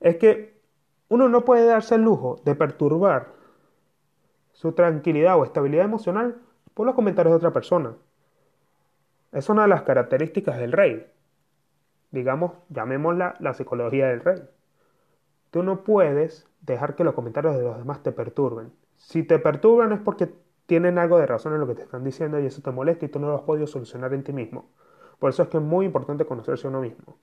es 0.00 0.16
que 0.16 0.60
uno 1.08 1.28
no 1.28 1.44
puede 1.44 1.66
darse 1.66 1.94
el 1.94 2.02
lujo 2.02 2.40
de 2.44 2.54
perturbar 2.54 3.28
su 4.52 4.72
tranquilidad 4.72 5.38
o 5.38 5.44
estabilidad 5.44 5.84
emocional 5.84 6.36
por 6.74 6.86
los 6.86 6.94
comentarios 6.94 7.32
de 7.32 7.36
otra 7.36 7.52
persona. 7.52 7.94
Es 9.32 9.48
una 9.48 9.62
de 9.62 9.68
las 9.68 9.82
características 9.82 10.58
del 10.58 10.72
rey. 10.72 11.06
Digamos, 12.10 12.52
llamémosla 12.68 13.36
la 13.40 13.54
psicología 13.54 14.08
del 14.08 14.20
rey. 14.20 14.42
Tú 15.50 15.62
no 15.62 15.82
puedes 15.84 16.46
dejar 16.60 16.94
que 16.94 17.04
los 17.04 17.14
comentarios 17.14 17.56
de 17.56 17.62
los 17.62 17.78
demás 17.78 18.02
te 18.02 18.12
perturben. 18.12 18.72
Si 18.96 19.22
te 19.22 19.38
perturban 19.38 19.92
es 19.92 20.00
porque 20.00 20.28
tienen 20.66 20.98
algo 20.98 21.18
de 21.18 21.26
razón 21.26 21.54
en 21.54 21.60
lo 21.60 21.66
que 21.66 21.74
te 21.74 21.82
están 21.82 22.04
diciendo 22.04 22.38
y 22.38 22.46
eso 22.46 22.62
te 22.62 22.70
molesta 22.70 23.06
y 23.06 23.08
tú 23.08 23.18
no 23.18 23.28
lo 23.28 23.36
has 23.36 23.42
podido 23.42 23.66
solucionar 23.66 24.12
en 24.14 24.22
ti 24.22 24.32
mismo. 24.32 24.70
Por 25.18 25.30
eso 25.30 25.42
es 25.42 25.48
que 25.48 25.56
es 25.56 25.62
muy 25.62 25.86
importante 25.86 26.26
conocerse 26.26 26.68
uno 26.68 26.80
mismo. 26.80 27.16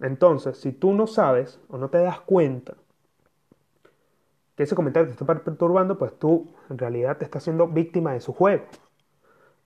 Entonces, 0.00 0.58
si 0.58 0.72
tú 0.72 0.92
no 0.92 1.06
sabes 1.06 1.60
o 1.68 1.78
no 1.78 1.88
te 1.88 1.98
das 1.98 2.20
cuenta 2.20 2.74
que 4.56 4.64
ese 4.64 4.74
comentario 4.74 5.06
te 5.06 5.12
está 5.12 5.26
perturbando, 5.26 5.98
pues 5.98 6.18
tú 6.18 6.52
en 6.70 6.78
realidad 6.78 7.16
te 7.16 7.24
estás 7.24 7.42
siendo 7.44 7.68
víctima 7.68 8.12
de 8.12 8.20
su 8.20 8.32
juego. 8.32 8.64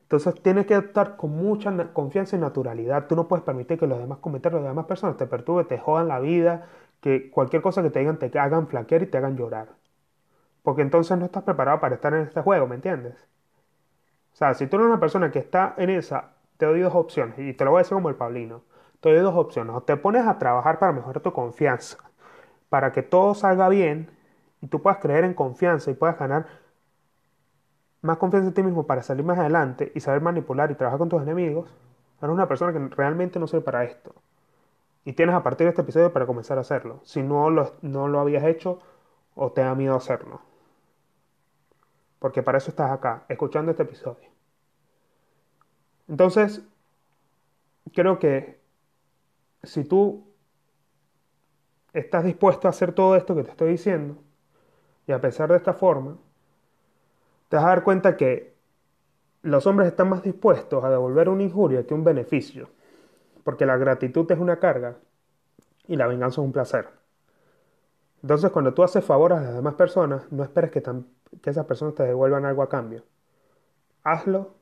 Entonces 0.08 0.40
tienes 0.40 0.64
que 0.64 0.74
estar 0.74 1.16
con 1.16 1.32
mucha 1.32 1.92
confianza 1.92 2.34
y 2.34 2.38
naturalidad. 2.38 3.06
Tú 3.08 3.14
no 3.14 3.28
puedes 3.28 3.44
permitir 3.44 3.78
que 3.78 3.86
los 3.86 3.98
demás 3.98 4.18
comentarios 4.20 4.62
de 4.62 4.64
las 4.64 4.72
demás 4.72 4.86
personas 4.86 5.18
te 5.18 5.26
perturben, 5.26 5.68
te 5.68 5.76
jodan 5.76 6.08
la 6.08 6.18
vida, 6.18 6.66
que 7.02 7.30
cualquier 7.30 7.60
cosa 7.60 7.82
que 7.82 7.90
te 7.90 7.98
digan 7.98 8.18
te 8.18 8.38
hagan 8.38 8.68
flaquear 8.68 9.02
y 9.02 9.06
te 9.06 9.18
hagan 9.18 9.36
llorar. 9.36 9.68
Porque 10.62 10.80
entonces 10.80 11.18
no 11.18 11.26
estás 11.26 11.42
preparado 11.42 11.78
para 11.80 11.96
estar 11.96 12.14
en 12.14 12.22
este 12.22 12.40
juego, 12.40 12.66
¿me 12.66 12.76
entiendes? 12.76 13.16
O 14.32 14.36
sea, 14.36 14.54
si 14.54 14.66
tú 14.66 14.76
eres 14.76 14.88
una 14.88 14.98
persona 14.98 15.30
que 15.30 15.40
está 15.40 15.74
en 15.76 15.90
esa, 15.90 16.30
te 16.56 16.64
doy 16.64 16.80
dos 16.80 16.94
opciones, 16.94 17.38
y 17.38 17.52
te 17.52 17.64
lo 17.66 17.72
voy 17.72 17.80
a 17.80 17.82
decir 17.82 17.94
como 17.94 18.08
el 18.08 18.14
Pablino, 18.14 18.62
te 19.00 19.10
doy 19.12 19.20
dos 19.20 19.36
opciones. 19.36 19.76
O 19.76 19.82
te 19.82 19.98
pones 19.98 20.26
a 20.26 20.38
trabajar 20.38 20.78
para 20.78 20.92
mejorar 20.92 21.22
tu 21.22 21.34
confianza, 21.34 21.98
para 22.70 22.92
que 22.92 23.02
todo 23.02 23.34
salga 23.34 23.68
bien 23.68 24.10
y 24.62 24.68
tú 24.68 24.80
puedas 24.80 25.00
creer 25.00 25.24
en 25.24 25.34
confianza 25.34 25.90
y 25.90 25.94
puedas 25.94 26.18
ganar 26.18 26.46
más 28.02 28.18
confianza 28.18 28.48
en 28.48 28.54
ti 28.54 28.62
mismo 28.62 28.86
para 28.86 29.02
salir 29.02 29.24
más 29.24 29.38
adelante 29.38 29.92
y 29.94 30.00
saber 30.00 30.20
manipular 30.20 30.70
y 30.70 30.74
trabajar 30.74 30.98
con 30.98 31.08
tus 31.08 31.22
enemigos, 31.22 31.70
eres 32.20 32.32
una 32.32 32.48
persona 32.48 32.72
que 32.72 32.94
realmente 32.94 33.38
no 33.38 33.46
sirve 33.46 33.62
para 33.62 33.84
esto. 33.84 34.14
Y 35.04 35.12
tienes 35.14 35.34
a 35.34 35.42
partir 35.42 35.64
de 35.66 35.70
este 35.70 35.82
episodio 35.82 36.12
para 36.12 36.26
comenzar 36.26 36.58
a 36.58 36.62
hacerlo. 36.62 37.00
Si 37.04 37.22
no 37.22 37.50
lo, 37.50 37.72
no 37.82 38.08
lo 38.08 38.20
habías 38.20 38.44
hecho 38.44 38.78
o 39.34 39.52
te 39.52 39.62
da 39.62 39.74
miedo 39.74 39.96
hacerlo. 39.96 40.40
Porque 42.18 42.42
para 42.42 42.58
eso 42.58 42.70
estás 42.70 42.90
acá, 42.90 43.24
escuchando 43.28 43.70
este 43.70 43.84
episodio. 43.84 44.28
Entonces, 46.08 46.62
creo 47.92 48.18
que 48.18 48.60
si 49.62 49.84
tú 49.84 50.24
estás 51.92 52.24
dispuesto 52.24 52.66
a 52.68 52.70
hacer 52.70 52.92
todo 52.92 53.16
esto 53.16 53.34
que 53.34 53.44
te 53.44 53.50
estoy 53.50 53.70
diciendo, 53.70 54.16
y 55.06 55.12
a 55.12 55.20
pesar 55.20 55.50
de 55.50 55.56
esta 55.56 55.72
forma, 55.72 56.18
te 57.48 57.56
vas 57.56 57.64
a 57.64 57.68
dar 57.68 57.84
cuenta 57.84 58.16
que 58.16 58.54
los 59.42 59.66
hombres 59.66 59.88
están 59.88 60.08
más 60.08 60.22
dispuestos 60.22 60.84
a 60.84 60.90
devolver 60.90 61.28
una 61.28 61.42
injuria 61.42 61.86
que 61.86 61.94
un 61.94 62.04
beneficio, 62.04 62.68
porque 63.44 63.66
la 63.66 63.76
gratitud 63.76 64.30
es 64.30 64.38
una 64.38 64.58
carga 64.58 64.96
y 65.86 65.96
la 65.96 66.06
venganza 66.06 66.40
es 66.40 66.46
un 66.46 66.52
placer. 66.52 66.88
Entonces, 68.22 68.50
cuando 68.50 68.74
tú 68.74 68.82
haces 68.82 69.04
favor 69.04 69.32
a 69.32 69.40
las 69.40 69.54
demás 69.54 69.74
personas, 69.74 70.30
no 70.32 70.42
esperes 70.42 70.70
que, 70.70 70.82
que 70.82 71.50
esas 71.50 71.66
personas 71.66 71.94
te 71.94 72.02
devuelvan 72.02 72.44
algo 72.44 72.62
a 72.62 72.68
cambio. 72.68 73.04
Hazlo 74.02 74.54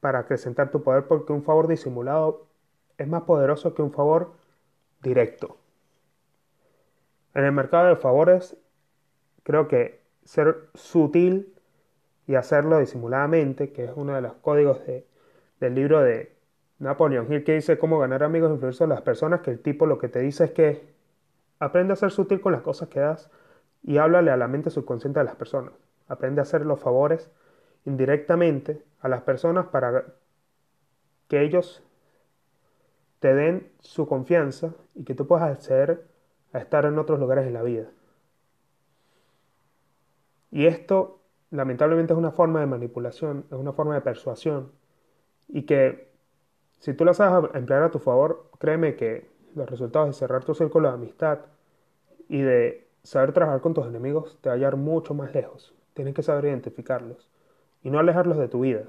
para 0.00 0.20
acrecentar 0.20 0.70
tu 0.70 0.82
poder 0.82 1.06
porque 1.06 1.32
un 1.32 1.42
favor 1.42 1.66
disimulado 1.66 2.46
es 2.96 3.08
más 3.08 3.22
poderoso 3.22 3.74
que 3.74 3.82
un 3.82 3.92
favor 3.92 4.32
directo. 5.02 5.56
En 7.34 7.44
el 7.44 7.52
mercado 7.52 7.88
de 7.88 7.96
favores, 7.96 8.56
creo 9.42 9.68
que 9.68 10.02
ser 10.24 10.68
sutil 10.74 11.54
y 12.30 12.36
hacerlo 12.36 12.78
disimuladamente, 12.78 13.72
que 13.72 13.86
es 13.86 13.90
uno 13.96 14.14
de 14.14 14.20
los 14.20 14.34
códigos 14.34 14.80
del 14.86 15.74
libro 15.74 16.00
de 16.00 16.32
Napoleon 16.78 17.26
Hill, 17.28 17.42
que 17.42 17.54
dice 17.54 17.76
cómo 17.76 17.98
ganar 17.98 18.22
amigos 18.22 18.52
influencers 18.52 18.82
a 18.82 18.94
las 18.94 19.02
personas, 19.02 19.40
que 19.40 19.50
el 19.50 19.58
tipo 19.58 19.84
lo 19.84 19.98
que 19.98 20.06
te 20.08 20.20
dice 20.20 20.44
es 20.44 20.52
que 20.52 20.94
aprende 21.58 21.92
a 21.92 21.96
ser 21.96 22.12
sutil 22.12 22.40
con 22.40 22.52
las 22.52 22.62
cosas 22.62 22.88
que 22.88 23.00
das 23.00 23.32
y 23.82 23.98
háblale 23.98 24.30
a 24.30 24.36
la 24.36 24.46
mente 24.46 24.70
subconsciente 24.70 25.18
de 25.18 25.24
las 25.24 25.34
personas. 25.34 25.72
Aprende 26.06 26.40
a 26.40 26.42
hacer 26.42 26.64
los 26.64 26.78
favores 26.78 27.32
indirectamente 27.84 28.84
a 29.00 29.08
las 29.08 29.22
personas 29.22 29.66
para 29.66 30.04
que 31.26 31.42
ellos 31.42 31.82
te 33.18 33.34
den 33.34 33.72
su 33.80 34.06
confianza 34.06 34.72
y 34.94 35.02
que 35.02 35.16
tú 35.16 35.26
puedas 35.26 35.50
acceder 35.50 36.06
a 36.52 36.60
estar 36.60 36.84
en 36.84 36.96
otros 36.96 37.18
lugares 37.18 37.44
de 37.44 37.50
la 37.50 37.64
vida. 37.64 37.88
Y 40.52 40.66
esto 40.66 41.19
lamentablemente 41.50 42.12
es 42.12 42.18
una 42.18 42.30
forma 42.32 42.60
de 42.60 42.66
manipulación, 42.66 43.44
es 43.50 43.58
una 43.58 43.72
forma 43.72 43.94
de 43.94 44.00
persuasión 44.00 44.72
y 45.48 45.62
que 45.62 46.10
si 46.78 46.94
tú 46.94 47.04
la 47.04 47.14
sabes 47.14 47.50
emplear 47.54 47.82
a 47.82 47.90
tu 47.90 47.98
favor, 47.98 48.50
créeme 48.58 48.96
que 48.96 49.28
los 49.54 49.68
resultados 49.68 50.08
de 50.08 50.14
cerrar 50.14 50.44
tu 50.44 50.54
círculo 50.54 50.88
de 50.88 50.94
amistad 50.94 51.40
y 52.28 52.40
de 52.40 52.88
saber 53.02 53.32
trabajar 53.32 53.60
con 53.60 53.74
tus 53.74 53.86
enemigos 53.86 54.38
te 54.40 54.48
va 54.48 54.54
a 54.54 54.56
hallar 54.56 54.76
mucho 54.76 55.14
más 55.14 55.34
lejos. 55.34 55.74
Tienes 55.94 56.14
que 56.14 56.22
saber 56.22 56.46
identificarlos 56.46 57.28
y 57.82 57.90
no 57.90 57.98
alejarlos 57.98 58.38
de 58.38 58.48
tu 58.48 58.60
vida 58.60 58.84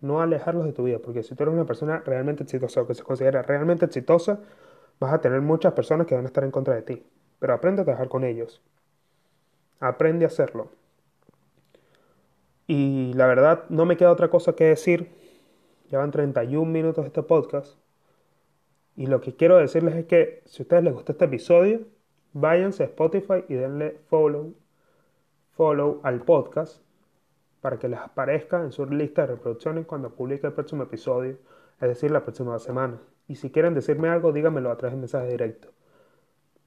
no 0.00 0.20
alejarlos 0.20 0.64
de 0.64 0.72
tu 0.72 0.84
vida, 0.84 0.98
porque 0.98 1.22
si 1.22 1.34
tú 1.34 1.42
eres 1.44 1.54
una 1.54 1.66
persona 1.66 2.02
realmente 2.04 2.42
exitosa 2.42 2.82
o 2.82 2.86
que 2.86 2.94
se 2.94 3.02
considera 3.02 3.42
realmente 3.42 3.84
exitosa, 3.84 4.40
vas 4.98 5.12
a 5.12 5.20
tener 5.20 5.40
muchas 5.40 5.72
personas 5.74 6.06
que 6.06 6.14
van 6.14 6.24
a 6.24 6.28
estar 6.28 6.44
en 6.44 6.50
contra 6.50 6.74
de 6.74 6.82
ti. 6.82 7.06
Pero 7.38 7.54
aprende 7.54 7.82
a 7.82 7.84
trabajar 7.84 8.08
con 8.08 8.24
ellos. 8.24 8.62
Aprende 9.80 10.24
a 10.24 10.28
hacerlo. 10.28 10.68
Y 12.72 13.12
la 13.14 13.26
verdad, 13.26 13.64
no 13.68 13.84
me 13.84 13.96
queda 13.96 14.12
otra 14.12 14.28
cosa 14.28 14.52
que 14.52 14.62
decir. 14.62 15.10
Ya 15.88 15.98
van 15.98 16.12
31 16.12 16.70
minutos 16.70 17.04
este 17.04 17.20
podcast. 17.24 17.76
Y 18.94 19.06
lo 19.06 19.20
que 19.20 19.34
quiero 19.34 19.56
decirles 19.56 19.96
es 19.96 20.04
que 20.04 20.44
si 20.46 20.62
a 20.62 20.64
ustedes 20.64 20.84
les 20.84 20.94
gustó 20.94 21.10
este 21.10 21.24
episodio, 21.24 21.80
váyanse 22.32 22.84
a 22.84 22.86
Spotify 22.86 23.44
y 23.48 23.54
denle 23.54 23.96
follow, 24.08 24.54
follow 25.56 25.98
al 26.04 26.20
podcast 26.22 26.80
para 27.60 27.76
que 27.76 27.88
les 27.88 27.98
aparezca 27.98 28.62
en 28.62 28.70
su 28.70 28.86
lista 28.86 29.22
de 29.22 29.34
reproducciones 29.34 29.84
cuando 29.84 30.10
publique 30.14 30.46
el 30.46 30.52
próximo 30.52 30.84
episodio, 30.84 31.38
es 31.80 31.88
decir, 31.88 32.12
la 32.12 32.22
próxima 32.22 32.56
semana. 32.60 33.00
Y 33.26 33.34
si 33.34 33.50
quieren 33.50 33.74
decirme 33.74 34.10
algo, 34.10 34.30
díganmelo 34.30 34.70
a 34.70 34.76
través 34.76 34.94
de 34.94 35.00
mensaje 35.00 35.26
directo. 35.26 35.72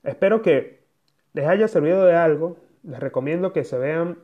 Espero 0.03 0.41
que 0.41 0.83
les 1.31 1.47
haya 1.47 1.69
servido 1.69 2.03
de 2.03 2.17
algo. 2.17 2.57
Les 2.83 2.99
recomiendo 2.99 3.53
que 3.53 3.63
se 3.63 3.77
vean 3.77 4.17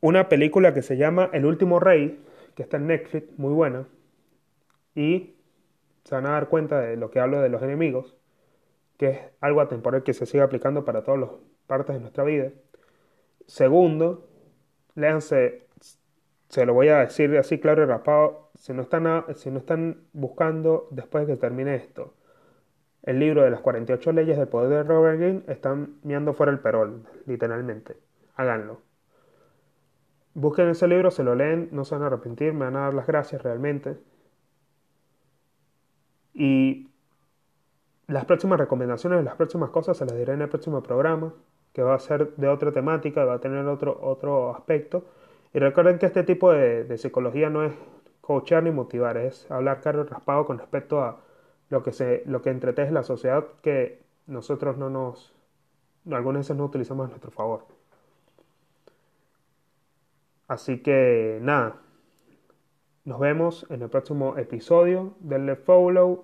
una 0.00 0.28
película 0.28 0.74
que 0.74 0.82
se 0.82 0.96
llama 0.96 1.30
El 1.32 1.44
último 1.46 1.80
rey, 1.80 2.22
que 2.54 2.62
está 2.62 2.76
en 2.76 2.86
Netflix, 2.88 3.38
muy 3.38 3.52
buena. 3.52 3.86
Y 4.94 5.34
se 6.04 6.14
van 6.14 6.26
a 6.26 6.30
dar 6.30 6.48
cuenta 6.48 6.80
de 6.80 6.96
lo 6.96 7.10
que 7.10 7.20
hablo 7.20 7.40
de 7.40 7.48
los 7.48 7.62
enemigos, 7.62 8.16
que 8.96 9.08
es 9.08 9.18
algo 9.40 9.60
atemporal 9.60 10.02
que 10.02 10.14
se 10.14 10.26
sigue 10.26 10.42
aplicando 10.42 10.84
para 10.84 11.02
todas 11.02 11.20
las 11.20 11.30
partes 11.66 11.94
de 11.96 12.00
nuestra 12.00 12.24
vida. 12.24 12.50
Segundo, 13.46 14.28
léanse, 14.94 15.66
se 16.48 16.66
lo 16.66 16.74
voy 16.74 16.88
a 16.88 16.98
decir 16.98 17.36
así 17.36 17.58
claro 17.58 17.82
y 17.82 17.86
rapado, 17.86 18.50
si 18.54 18.72
no 18.72 18.82
están, 18.82 19.24
si 19.34 19.50
no 19.50 19.58
están 19.58 20.08
buscando 20.12 20.88
después 20.90 21.26
de 21.26 21.34
que 21.34 21.40
termine 21.40 21.76
esto, 21.76 22.14
el 23.02 23.18
libro 23.20 23.42
de 23.42 23.50
las 23.50 23.60
48 23.60 24.12
leyes 24.12 24.36
del 24.38 24.48
poder 24.48 24.70
de 24.70 24.82
Robert 24.82 25.18
Greene, 25.18 25.42
están 25.48 25.98
mirando 26.02 26.32
fuera 26.34 26.52
el 26.52 26.58
perol, 26.60 27.04
literalmente. 27.26 27.96
Háganlo. 28.34 28.87
Busquen 30.38 30.68
ese 30.68 30.86
libro, 30.86 31.10
se 31.10 31.24
lo 31.24 31.34
leen, 31.34 31.68
no 31.72 31.84
se 31.84 31.96
van 31.96 32.04
a 32.04 32.06
arrepentir, 32.06 32.52
me 32.52 32.66
van 32.66 32.76
a 32.76 32.80
dar 32.82 32.94
las 32.94 33.08
gracias 33.08 33.42
realmente. 33.42 33.96
Y 36.32 36.88
las 38.06 38.24
próximas 38.24 38.60
recomendaciones, 38.60 39.24
las 39.24 39.34
próximas 39.34 39.70
cosas 39.70 39.96
se 39.96 40.06
las 40.06 40.16
diré 40.16 40.34
en 40.34 40.42
el 40.42 40.48
próximo 40.48 40.80
programa 40.80 41.34
que 41.72 41.82
va 41.82 41.94
a 41.96 41.98
ser 41.98 42.36
de 42.36 42.46
otra 42.46 42.70
temática, 42.70 43.24
va 43.24 43.34
a 43.34 43.40
tener 43.40 43.66
otro, 43.66 43.98
otro 44.00 44.54
aspecto. 44.54 45.06
Y 45.52 45.58
recuerden 45.58 45.98
que 45.98 46.06
este 46.06 46.22
tipo 46.22 46.52
de, 46.52 46.96
psicología 46.98 47.50
no 47.50 47.64
es 47.64 47.72
coachar 48.20 48.62
ni 48.62 48.70
motivar, 48.70 49.16
es 49.16 49.50
hablar 49.50 49.80
caro 49.80 50.04
raspado 50.04 50.46
con 50.46 50.58
respecto 50.58 51.02
a 51.02 51.18
lo 51.68 51.82
que, 51.82 51.90
se, 51.90 52.22
lo 52.26 52.42
que 52.42 52.50
entreteje 52.50 52.92
la 52.92 53.02
sociedad 53.02 53.44
que 53.60 54.02
nosotros 54.28 54.76
no 54.78 54.88
nos, 54.88 55.34
algunas 56.08 56.42
veces 56.42 56.56
no 56.56 56.64
utilizamos 56.64 57.06
a 57.06 57.08
nuestro 57.10 57.32
favor. 57.32 57.77
Así 60.48 60.78
que 60.82 61.38
nada, 61.42 61.76
nos 63.04 63.20
vemos 63.20 63.66
en 63.70 63.82
el 63.82 63.88
próximo 63.88 64.36
episodio. 64.36 65.14
Denle 65.20 65.56
follow, 65.56 66.22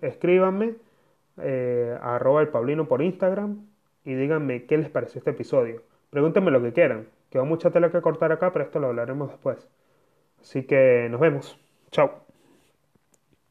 escríbanme 0.00 0.76
eh, 1.38 1.98
arroba 2.00 2.42
el 2.42 2.48
por 2.48 3.02
Instagram 3.02 3.66
y 4.04 4.14
díganme 4.14 4.66
qué 4.66 4.78
les 4.78 4.90
pareció 4.90 5.18
este 5.18 5.30
episodio. 5.30 5.82
Pregúntenme 6.10 6.50
lo 6.50 6.62
que 6.62 6.72
quieran. 6.72 7.08
Quedó 7.30 7.44
mucha 7.44 7.70
tela 7.70 7.90
que 7.90 8.00
cortar 8.00 8.30
acá, 8.32 8.52
pero 8.52 8.64
esto 8.64 8.78
lo 8.78 8.88
hablaremos 8.88 9.30
después. 9.30 9.68
Así 10.40 10.64
que 10.64 11.08
nos 11.10 11.20
vemos. 11.20 11.58
Chao. 11.90 12.23